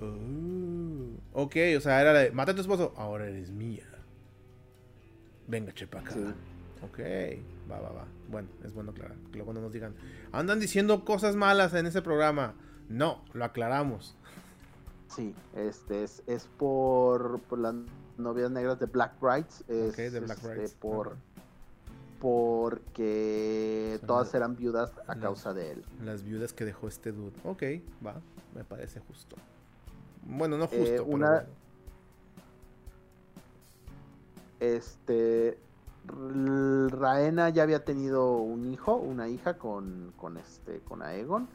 [0.00, 3.86] Oh, ok, o sea, era de, mata a tu esposo, ahora eres mía.
[5.46, 6.14] Venga, chepa acá.
[6.82, 6.98] Ok,
[7.70, 8.04] va, va, va.
[8.28, 9.16] Bueno, es bueno aclarar.
[9.30, 9.94] Que luego no nos digan,
[10.32, 12.54] andan diciendo cosas malas en ese programa.
[12.88, 14.16] No, lo aclaramos.
[15.08, 17.74] Sí, este es, es por, por las
[18.16, 19.64] novias negras de Black Brides.
[19.68, 21.16] Es, de Black este, por,
[22.18, 25.84] porque todas eran viudas a causa de él.
[26.02, 27.36] Las viudas que dejó este dude.
[27.44, 27.62] Ok,
[28.04, 28.20] va,
[28.54, 29.36] me parece justo.
[30.24, 31.44] Bueno, no justo, eh, una,
[34.60, 35.58] Este,
[36.06, 41.48] Raena ya había tenido un hijo, una hija con, con este, con Aegon.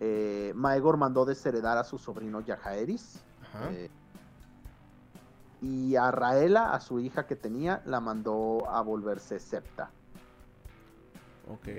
[0.00, 3.22] Eh, Maegor mandó desheredar a su sobrino Yajaeris.
[3.72, 3.90] Eh,
[5.62, 9.90] y a Raela, a su hija que tenía, la mandó a volverse septa.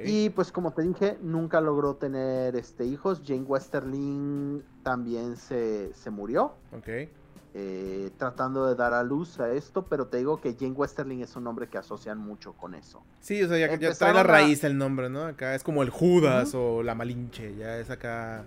[0.03, 3.21] Y pues como te dije, nunca logró tener este hijos.
[3.25, 6.53] Jane Westerling también se, se murió.
[6.77, 7.09] Okay.
[7.53, 11.35] Eh, tratando de dar a luz a esto, pero te digo que Jane Westerling es
[11.35, 13.03] un nombre que asocian mucho con eso.
[13.19, 15.25] Sí, o sea, ya, trae la raíz el nombre, ¿no?
[15.25, 18.45] Acá es como el Judas o la Malinche, ya es acá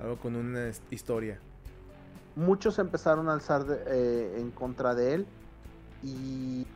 [0.00, 1.40] algo con una historia.
[2.36, 5.26] Muchos empezaron a alzar eh, en contra de él
[6.04, 6.66] y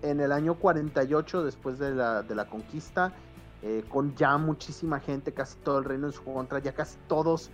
[0.00, 3.12] en el año 48, después de la, de la conquista,
[3.62, 7.50] eh, con ya muchísima gente, casi todo el reino en su contra, ya casi todos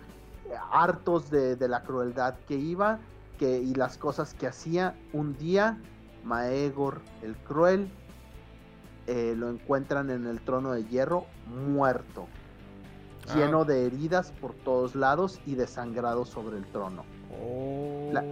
[0.71, 2.99] hartos de, la crueldad que iba
[3.37, 4.95] que, y las cosas que hacía.
[5.13, 5.77] Un día,
[6.23, 7.89] Maegor el Cruel
[9.07, 12.27] eh, lo encuentran en el trono de hierro muerto,
[13.27, 13.35] ah.
[13.35, 17.05] lleno de heridas por todos lados y desangrado sobre el trono.
[17.41, 18.09] Oh.
[18.11, 18.23] La,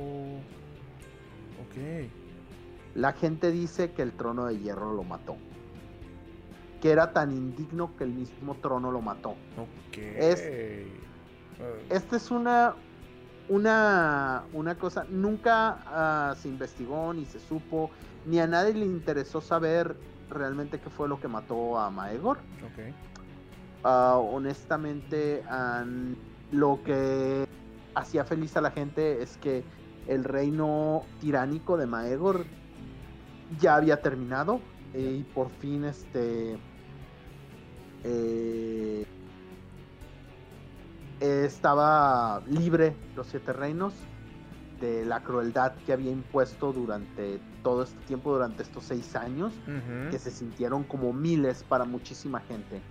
[2.96, 5.38] la gente dice que el trono de hierro lo mató.
[6.82, 9.36] Que era tan indigno que el mismo trono lo mató.
[9.96, 10.44] Es,
[11.90, 12.76] esta es una,
[13.50, 17.92] una, una cosa, nunca ah, se investigó ni se supo,
[18.26, 19.96] ni a nadie le interesó saber
[20.30, 22.40] realmente qué fue lo que mató a Maegor.
[23.84, 25.44] Ah, honestamente,
[26.52, 27.48] lo que
[27.96, 29.64] hacía feliz a la gente es que
[30.08, 32.46] el reino tiránico de Maegor
[33.60, 34.60] ya había terminado
[34.94, 36.58] y por fin este
[38.04, 39.06] eh,
[41.20, 43.94] estaba libre los siete reinos
[44.80, 49.52] de la crueldad que había impuesto durante todo este tiempo, durante estos seis años,
[50.12, 52.82] que se sintieron como miles para muchísima gente.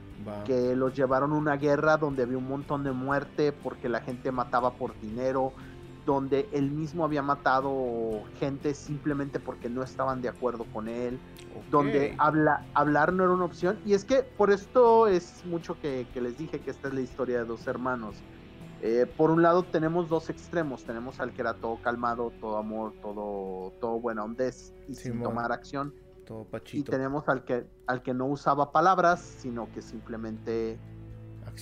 [0.44, 4.32] Que los llevaron a una guerra donde había un montón de muerte porque la gente
[4.32, 5.52] mataba por dinero,
[6.06, 11.18] donde él mismo había matado gente simplemente porque no estaban de acuerdo con él,
[11.70, 13.78] donde habla, hablar no era una opción.
[13.84, 17.38] Y es que por esto es mucho que, les dije que esta es la historia
[17.38, 18.16] de dos hermanos.
[18.82, 22.92] Eh, por un lado tenemos dos extremos, tenemos al que era todo calmado, todo amor,
[23.02, 25.92] todo, todo buena hondez y sin tomar acción.
[26.24, 26.92] Todo pachito.
[26.92, 30.78] Y tenemos al que, al que no usaba palabras, sino que simplemente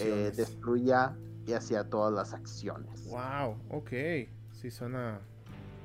[0.01, 1.16] eh, destruía
[1.47, 3.09] y hacía todas las acciones.
[3.09, 3.91] Wow, ok.
[4.53, 5.21] Sí, suena.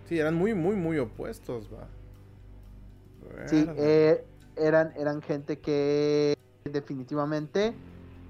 [0.05, 1.87] Sí, eran muy, muy, muy opuestos, va.
[3.45, 4.25] Sí, eh,
[4.55, 7.75] eran, eran gente que definitivamente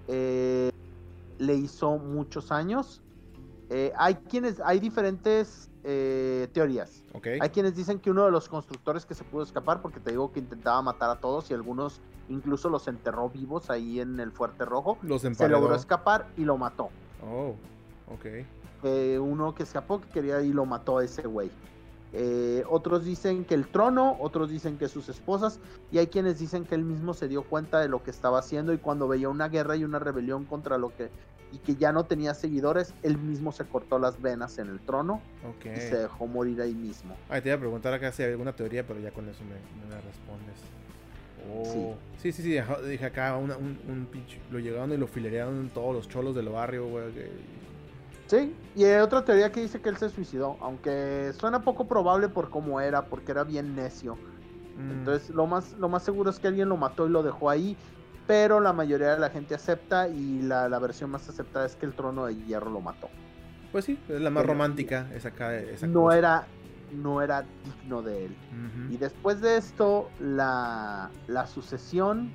[0.08, 0.72] eh,
[1.38, 3.02] le hizo muchos años.
[3.70, 5.70] Eh, hay quienes, hay diferentes
[6.54, 7.04] teorías.
[7.42, 10.32] Hay quienes dicen que uno de los constructores que se pudo escapar, porque te digo
[10.32, 14.66] que intentaba matar a todos y algunos incluso los enterró vivos ahí en el Fuerte
[14.66, 16.90] Rojo, los se logró escapar y lo mató.
[17.24, 17.56] Oh,
[18.08, 18.26] ok.
[19.20, 21.52] uno que escapó que quería y lo mató a ese güey.
[22.12, 25.60] Eh, otros dicen que el trono, otros dicen que sus esposas,
[25.92, 28.74] y hay quienes dicen que él mismo se dio cuenta de lo que estaba haciendo
[28.74, 31.12] y cuando veía una guerra y una rebelión contra lo que
[31.52, 35.20] y que ya no tenía seguidores, él mismo se cortó las venas en el trono
[35.66, 37.16] y se dejó morir ahí mismo.
[37.28, 39.56] Ay, te iba a preguntar acá si hay alguna teoría, pero ya con eso me,
[39.88, 40.58] me respondes.
[41.52, 41.96] Oh.
[42.18, 42.32] Sí.
[42.32, 46.36] sí, sí, dije acá un, un, pinche, lo llegaron y lo filerearon todos los cholos
[46.36, 47.06] del barrio, güey.
[48.28, 52.30] Sí, y hay otra teoría que dice que él se suicidó, aunque suena poco probable
[52.30, 54.18] por cómo era, porque era bien necio.
[54.78, 54.92] Mm.
[54.92, 57.76] Entonces lo más, lo más seguro es que alguien lo mató y lo dejó ahí,
[58.28, 61.94] pero la mayoría de la gente acepta y la, versión más aceptada es que el
[61.94, 63.10] trono de hierro lo mató.
[63.72, 65.30] Pues sí, es la más romántica, esa,
[65.60, 66.46] esa no era
[66.94, 68.36] no era digno de él.
[68.90, 72.32] Y después de esto, la, la sucesión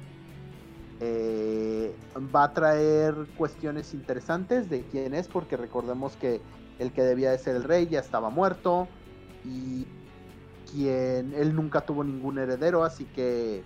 [1.01, 1.95] eh,
[2.35, 6.41] va a traer cuestiones interesantes de quién es, porque recordemos que
[6.79, 8.89] el que debía de ser el rey ya estaba muerto
[9.45, 9.87] y
[10.71, 13.63] quien él nunca tuvo ningún heredero, así que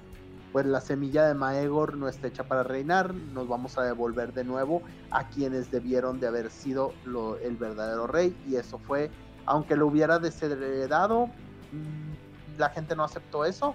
[0.53, 4.45] pues la semilla de Maegor no está hecha para reinar, nos vamos a devolver de
[4.45, 6.93] nuevo a quienes debieron de haber sido
[7.43, 9.11] el verdadero rey y eso fue,
[9.49, 11.27] aunque lo hubiera desheredado,
[11.73, 13.75] mm, la gente no aceptó eso.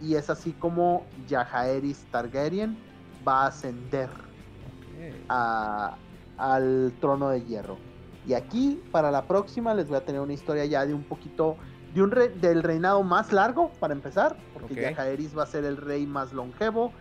[0.00, 2.76] Y es así como Yajaeris Targaryen
[3.26, 4.08] va a ascender
[5.28, 7.78] al trono de hierro.
[8.26, 11.56] Y aquí, para la próxima, les voy a tener una historia ya de un poquito,
[11.94, 15.26] de un del reinado más largo, para empezar, porque okay.
[15.28, 16.92] va a ser el rey más longevo.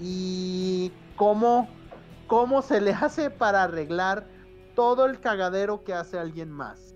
[0.00, 1.68] Y cómo,
[2.26, 4.26] cómo se le hace para arreglar
[4.74, 6.95] todo el cagadero que hace alguien más.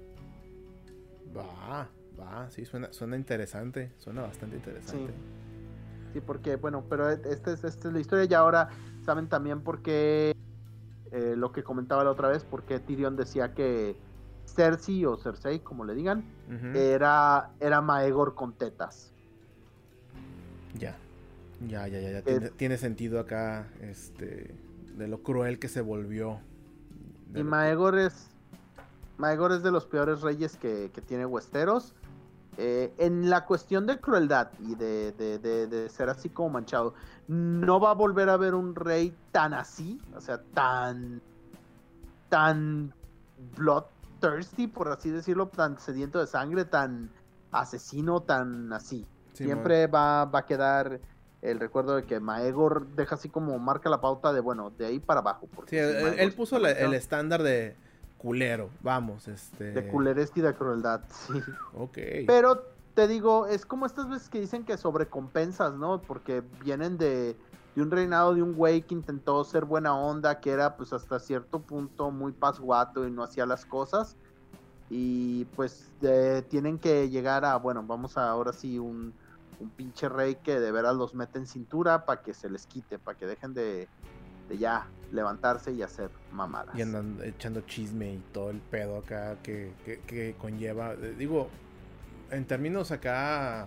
[1.36, 1.88] Va,
[2.18, 5.12] va, sí, suena, suena interesante, suena bastante interesante.
[6.12, 8.68] Sí, porque, bueno, pero esta es, esta es la historia y ahora
[9.04, 10.34] saben también por qué,
[11.12, 13.96] eh, lo que comentaba la otra vez, porque Tyrion decía que
[14.46, 16.24] Cersei o Cersei, como le digan,
[16.74, 19.12] era, era Maegor con tetas.
[20.78, 20.96] Ya,
[21.66, 22.50] ya, ya, ya, ya.
[22.50, 24.54] Tiene, sentido acá, este,
[24.96, 26.40] de lo cruel que se volvió.
[27.34, 28.30] Y Maegor es,
[29.20, 31.94] Maegor es de los peores reyes que, que tiene Westeros
[32.62, 36.94] eh, en la cuestión de crueldad y de, ser así como manchado,
[37.28, 41.22] no va a volver a ver un rey tan así, o sea, tan,
[42.28, 42.92] tan
[43.56, 47.08] bloodthirsty, por así decirlo, tan sediento de sangre, tan
[47.52, 49.06] asesino, tan así.
[49.32, 51.00] Siempre va, a quedar
[51.40, 54.98] el recuerdo de que Maegor deja así como marca la pauta de, bueno, de ahí
[54.98, 55.48] para abajo.
[55.66, 57.74] sí, él, puso el estándar de
[58.20, 59.72] culero, vamos, este...
[59.72, 61.40] De culerés y de crueldad, sí.
[61.74, 61.98] Ok.
[62.26, 66.02] Pero te digo, es como estas veces que dicen que sobrecompensas, ¿no?
[66.02, 67.34] Porque vienen de,
[67.76, 71.60] un reinado de un güey que intentó ser buena onda, que era pues hasta cierto
[71.60, 74.16] punto muy pasguato y no hacía las cosas.
[74.90, 75.90] Y pues
[76.50, 79.14] tienen que llegar a, bueno, vamos a ahora sí un,
[79.60, 82.98] un pinche rey que de veras los mete en cintura para que se les quite,
[82.98, 83.88] para que dejen de,
[84.50, 86.76] de ya levantarse y hacer mamadas.
[86.76, 89.72] Y andan echando chisme y todo el pedo acá que,
[90.06, 90.92] que, conlleva.
[90.92, 91.48] Eh, digo,
[92.30, 93.66] en términos acá,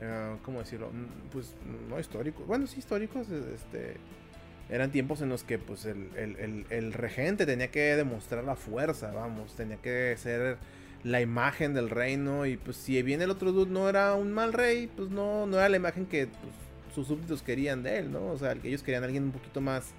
[0.00, 0.90] eh, ¿cómo decirlo?
[1.32, 1.54] Pues
[1.88, 2.46] no históricos.
[2.46, 3.96] Bueno, sí históricos, e, este...
[4.70, 9.10] Eran tiempos en los que pues el, el, el, regente tenía que demostrar la fuerza,
[9.12, 10.58] vamos, tenía que ser
[11.04, 14.52] la imagen del reino y pues si bien el otro dude no era un mal
[14.52, 16.52] rey, pues no, no era la imagen que pues,
[16.94, 18.26] sus súbditos querían de él, ¿no?
[18.26, 19.94] O sea, ellos querían a alguien un poquito más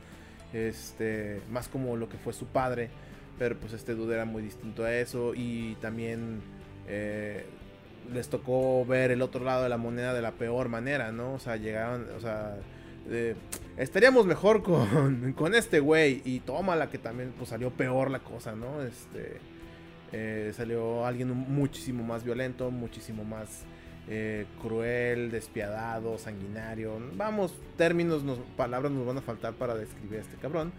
[0.53, 2.90] este, más como lo que fue su padre,
[3.38, 6.41] pero pues este dude era muy distinto a eso y también
[6.88, 7.45] eh,
[8.14, 11.34] les tocó ver el otro lado de la moneda de la peor manera, ¿no?
[11.34, 12.57] O sea, llegaron, o sea,
[13.78, 18.20] estaríamos mejor con, con este güey y toma la que también pues salió peor la
[18.20, 18.82] cosa, ¿no?
[18.82, 19.38] Este,
[20.11, 23.64] eh, salió alguien muchísimo más violento, muchísimo más
[24.10, 26.99] eh, cruel, despiadado, sanguinario.
[27.14, 28.23] Vamos, términos,
[28.57, 30.72] palabras nos van a faltar para describir a este cabrón.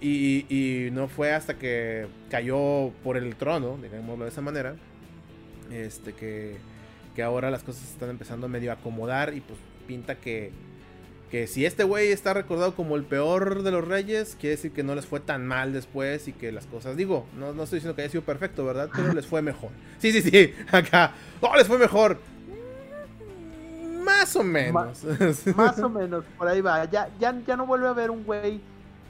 [0.00, 4.76] Y, no fue hasta que cayó por el trono, digámoslo de esa manera,
[5.70, 6.56] este que,
[7.14, 10.52] que ahora las cosas están empezando a medio acomodar y pues pinta que,
[11.30, 14.82] que si este güey está recordado como el peor de los reyes, quiere decir que
[14.82, 17.94] no les fue tan mal después y que las cosas, digo, no, no estoy diciendo
[17.94, 18.90] que haya sido perfecto, ¿verdad?
[18.94, 19.70] Pero les fue mejor.
[19.98, 22.18] Sí, sí, sí, acá, oh, les fue mejor.
[24.02, 25.04] Más o menos.
[25.56, 26.84] más o menos, por ahí va.
[26.86, 28.60] Ya, ya, ya no vuelve a haber un güey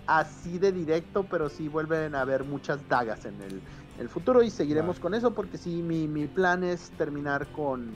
[0.06, 3.60] así de directo, pero sí vuelven a haber muchas dagas en el,
[4.09, 7.90] futuro y seguiremos con eso porque sí, mi, mi plan es terminar con,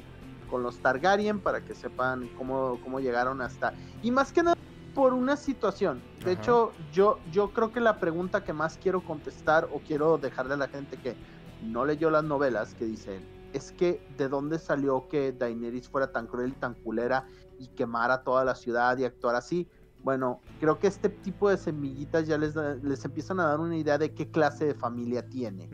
[0.44, 3.74] con, los Targaryen para que sepan cómo, cómo llegaron hasta...
[4.02, 4.56] Y más que nada
[4.94, 6.02] por una situación.
[6.24, 10.54] De hecho, yo, yo creo que la pregunta que más quiero contestar o quiero dejarle
[10.54, 11.16] a la gente que
[11.62, 16.26] no leyó las novelas, que dicen, es que de dónde salió que Daenerys fuera tan
[16.26, 17.26] cruel y tan culera
[17.58, 19.68] y quemara toda la ciudad y actuar así
[20.04, 23.96] bueno, creo que este tipo de semillitas ya les, les empiezan a dar una idea
[23.96, 25.70] de qué clase de familia tiene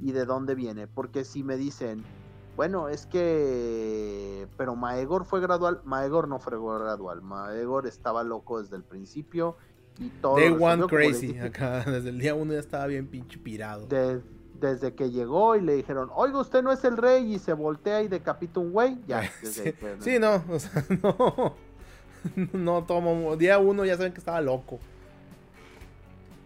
[0.00, 0.86] y de dónde viene.
[0.86, 2.04] Porque si me dicen,
[2.58, 4.48] bueno, es que.
[4.56, 5.80] Pero Maegor fue gradual.
[5.84, 7.22] Maegor no fue gradual.
[7.22, 9.56] Maegor estaba loco desde el principio.
[9.96, 10.34] Y todo.
[10.34, 11.38] Day one crazy.
[11.38, 13.86] Acá, desde el día uno ya estaba bien pinche pirado.
[13.86, 17.32] desde que llegó y le dijeron, oiga, usted no es el rey.
[17.32, 18.98] Y se voltea y decapita un güey.
[19.06, 19.22] Ya.
[19.44, 21.54] sí, sí, no, o sea, no.
[22.54, 23.36] no tomo.
[23.36, 24.80] Día uno ya saben que estaba loco.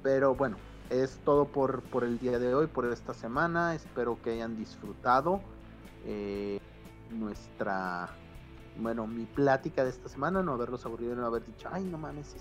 [0.02, 0.58] Pero bueno,
[0.90, 3.74] es todo por, por el día de hoy, por esta semana.
[3.74, 5.40] Espero que hayan disfrutado
[6.04, 6.60] eh,
[7.10, 8.08] nuestra.
[8.78, 12.34] Bueno, mi plática de esta semana, no haberlos aburrido, no haber dicho, ay, no mames,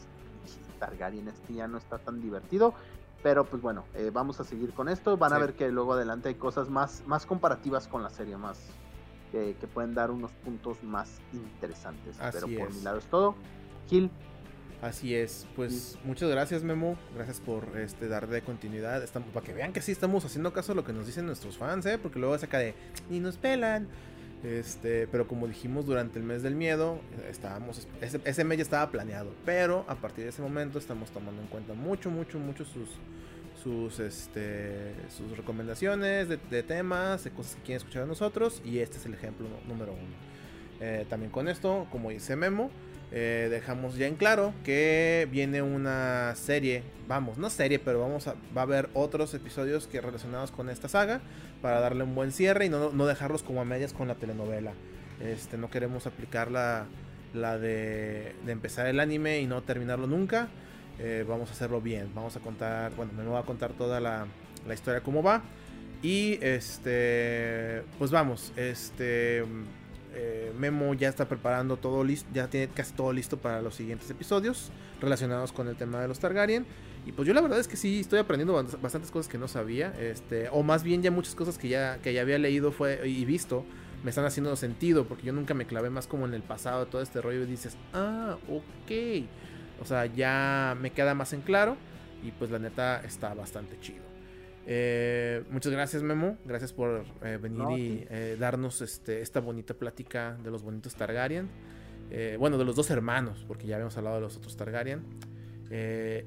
[0.79, 2.73] Targaryen este ya no está tan divertido.
[3.21, 5.15] Pero pues bueno, eh, vamos a seguir con esto.
[5.15, 8.57] Van a ver que luego adelante hay cosas más, más comparativas con la serie, más,
[9.31, 12.17] que, pueden dar unos puntos más interesantes.
[12.31, 13.35] Pero por mi lado es todo.
[13.88, 14.09] Gil.
[14.81, 19.73] Así es, pues muchas gracias Memo, gracias por este darle continuidad, estamos, para que vean
[19.73, 21.99] que sí estamos haciendo caso a lo que nos dicen nuestros fans, ¿eh?
[21.99, 22.73] porque luego saca de
[23.07, 23.87] ni nos pelan,
[24.43, 26.99] este, pero como dijimos durante el mes del miedo,
[27.29, 31.43] estábamos, ese, ese mes ya estaba planeado, pero a partir de ese momento estamos tomando
[31.43, 32.89] en cuenta mucho, mucho, mucho sus,
[33.61, 38.61] sus, este, sus recomendaciones de, temas, de cosas que quieren escuchar a nosotros.
[38.65, 40.15] Y este es el ejemplo número uno.
[40.79, 42.71] Eh, también con esto, como dice Memo,
[43.11, 48.35] eh, dejamos ya en claro que viene una serie, vamos, no serie, pero vamos a,
[48.55, 51.21] va a haber otros episodios que relacionados con esta saga
[51.61, 54.73] para darle un buen cierre y no, no dejarlos como a medias con la telenovela.
[55.21, 56.85] Este, no queremos aplicar la,
[57.33, 60.47] la de, de empezar el anime y no terminarlo nunca.
[60.99, 62.11] Eh, vamos a hacerlo bien.
[62.13, 64.25] Vamos a contar, bueno, me voy a contar toda la,
[64.67, 65.41] la historia cómo va.
[66.01, 69.43] Y este, pues vamos, este,
[70.13, 74.09] eh, Memo ya está preparando todo listo, ya tiene casi todo listo para los siguientes
[74.09, 76.65] episodios relacionados con el tema de los Targaryen.
[77.05, 79.93] Y pues yo la verdad es que sí estoy aprendiendo bastantes cosas que no sabía,
[79.99, 83.25] este, o más bien ya muchas cosas que ya, que ya había leído fue, y
[83.25, 83.65] visto
[84.03, 87.01] me están haciendo sentido, porque yo nunca me clavé más como en el pasado todo
[87.01, 89.27] este rollo y dices, ah, ok.
[89.81, 91.77] O sea, ya me queda más en claro.
[92.23, 94.10] Y pues la neta está bastante chido.
[94.67, 96.38] Eh, muchas gracias, Memo.
[96.45, 101.49] Gracias por eh, venir y eh, darnos este, esta bonita plática de los bonitos Targaryen.
[102.38, 105.01] bueno, de los dos hermanos, porque ya habíamos hablado de los otros Targaryen.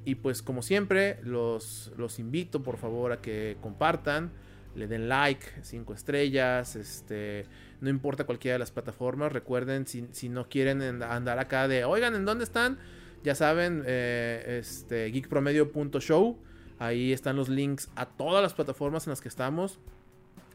[0.05, 4.33] y pues, como siempre, los, los invito por favor a que compartan,
[4.75, 7.47] le den like, cinco estrellas, este,
[7.81, 9.33] no importa cualquiera de las plataformas.
[9.33, 12.79] Recuerden, si, si no quieren andar acá de, oigan, ¿en dónde están?
[13.23, 16.39] Ya saben, este, geekpromedio.show.
[16.79, 19.79] Ahí están los links a todas las plataformas en las que estamos.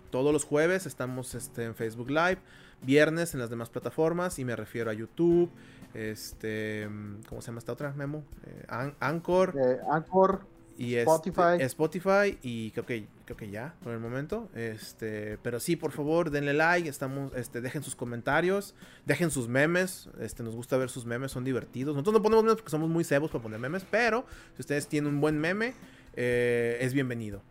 [0.09, 2.39] Todos los jueves estamos este, en Facebook Live.
[2.81, 4.39] Viernes en las demás plataformas.
[4.39, 5.49] Y me refiero a YouTube.
[5.93, 6.87] Este.
[7.27, 8.23] ¿Cómo se llama esta otra, Memo?
[8.45, 9.55] Eh, Anchor.
[9.57, 10.41] Eh, Anchor
[10.79, 11.61] y Spotify.
[11.61, 14.47] Spotify y creo que, creo que ya por el momento.
[14.55, 18.73] Este, pero sí, por favor, denle like, estamos, este, dejen sus comentarios,
[19.05, 20.09] dejen sus memes.
[20.21, 21.95] Este, nos gusta ver sus memes, son divertidos.
[21.95, 24.25] Nosotros no ponemos memes porque somos muy cebos para poner memes, pero
[24.55, 25.73] si ustedes tienen un buen meme,
[26.15, 27.41] eh, es bienvenido.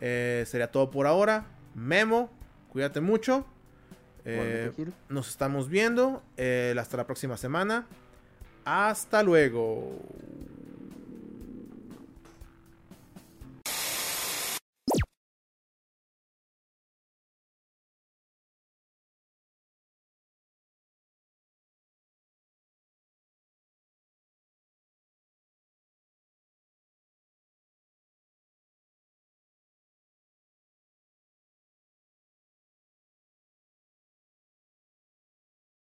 [0.00, 1.46] Eh, sería todo por ahora.
[1.74, 2.30] Memo,
[2.70, 3.46] cuídate mucho.
[4.24, 4.70] Eh,
[5.08, 6.22] nos estamos viendo.
[6.78, 7.86] hasta la próxima semana.
[8.64, 9.98] Hasta luego.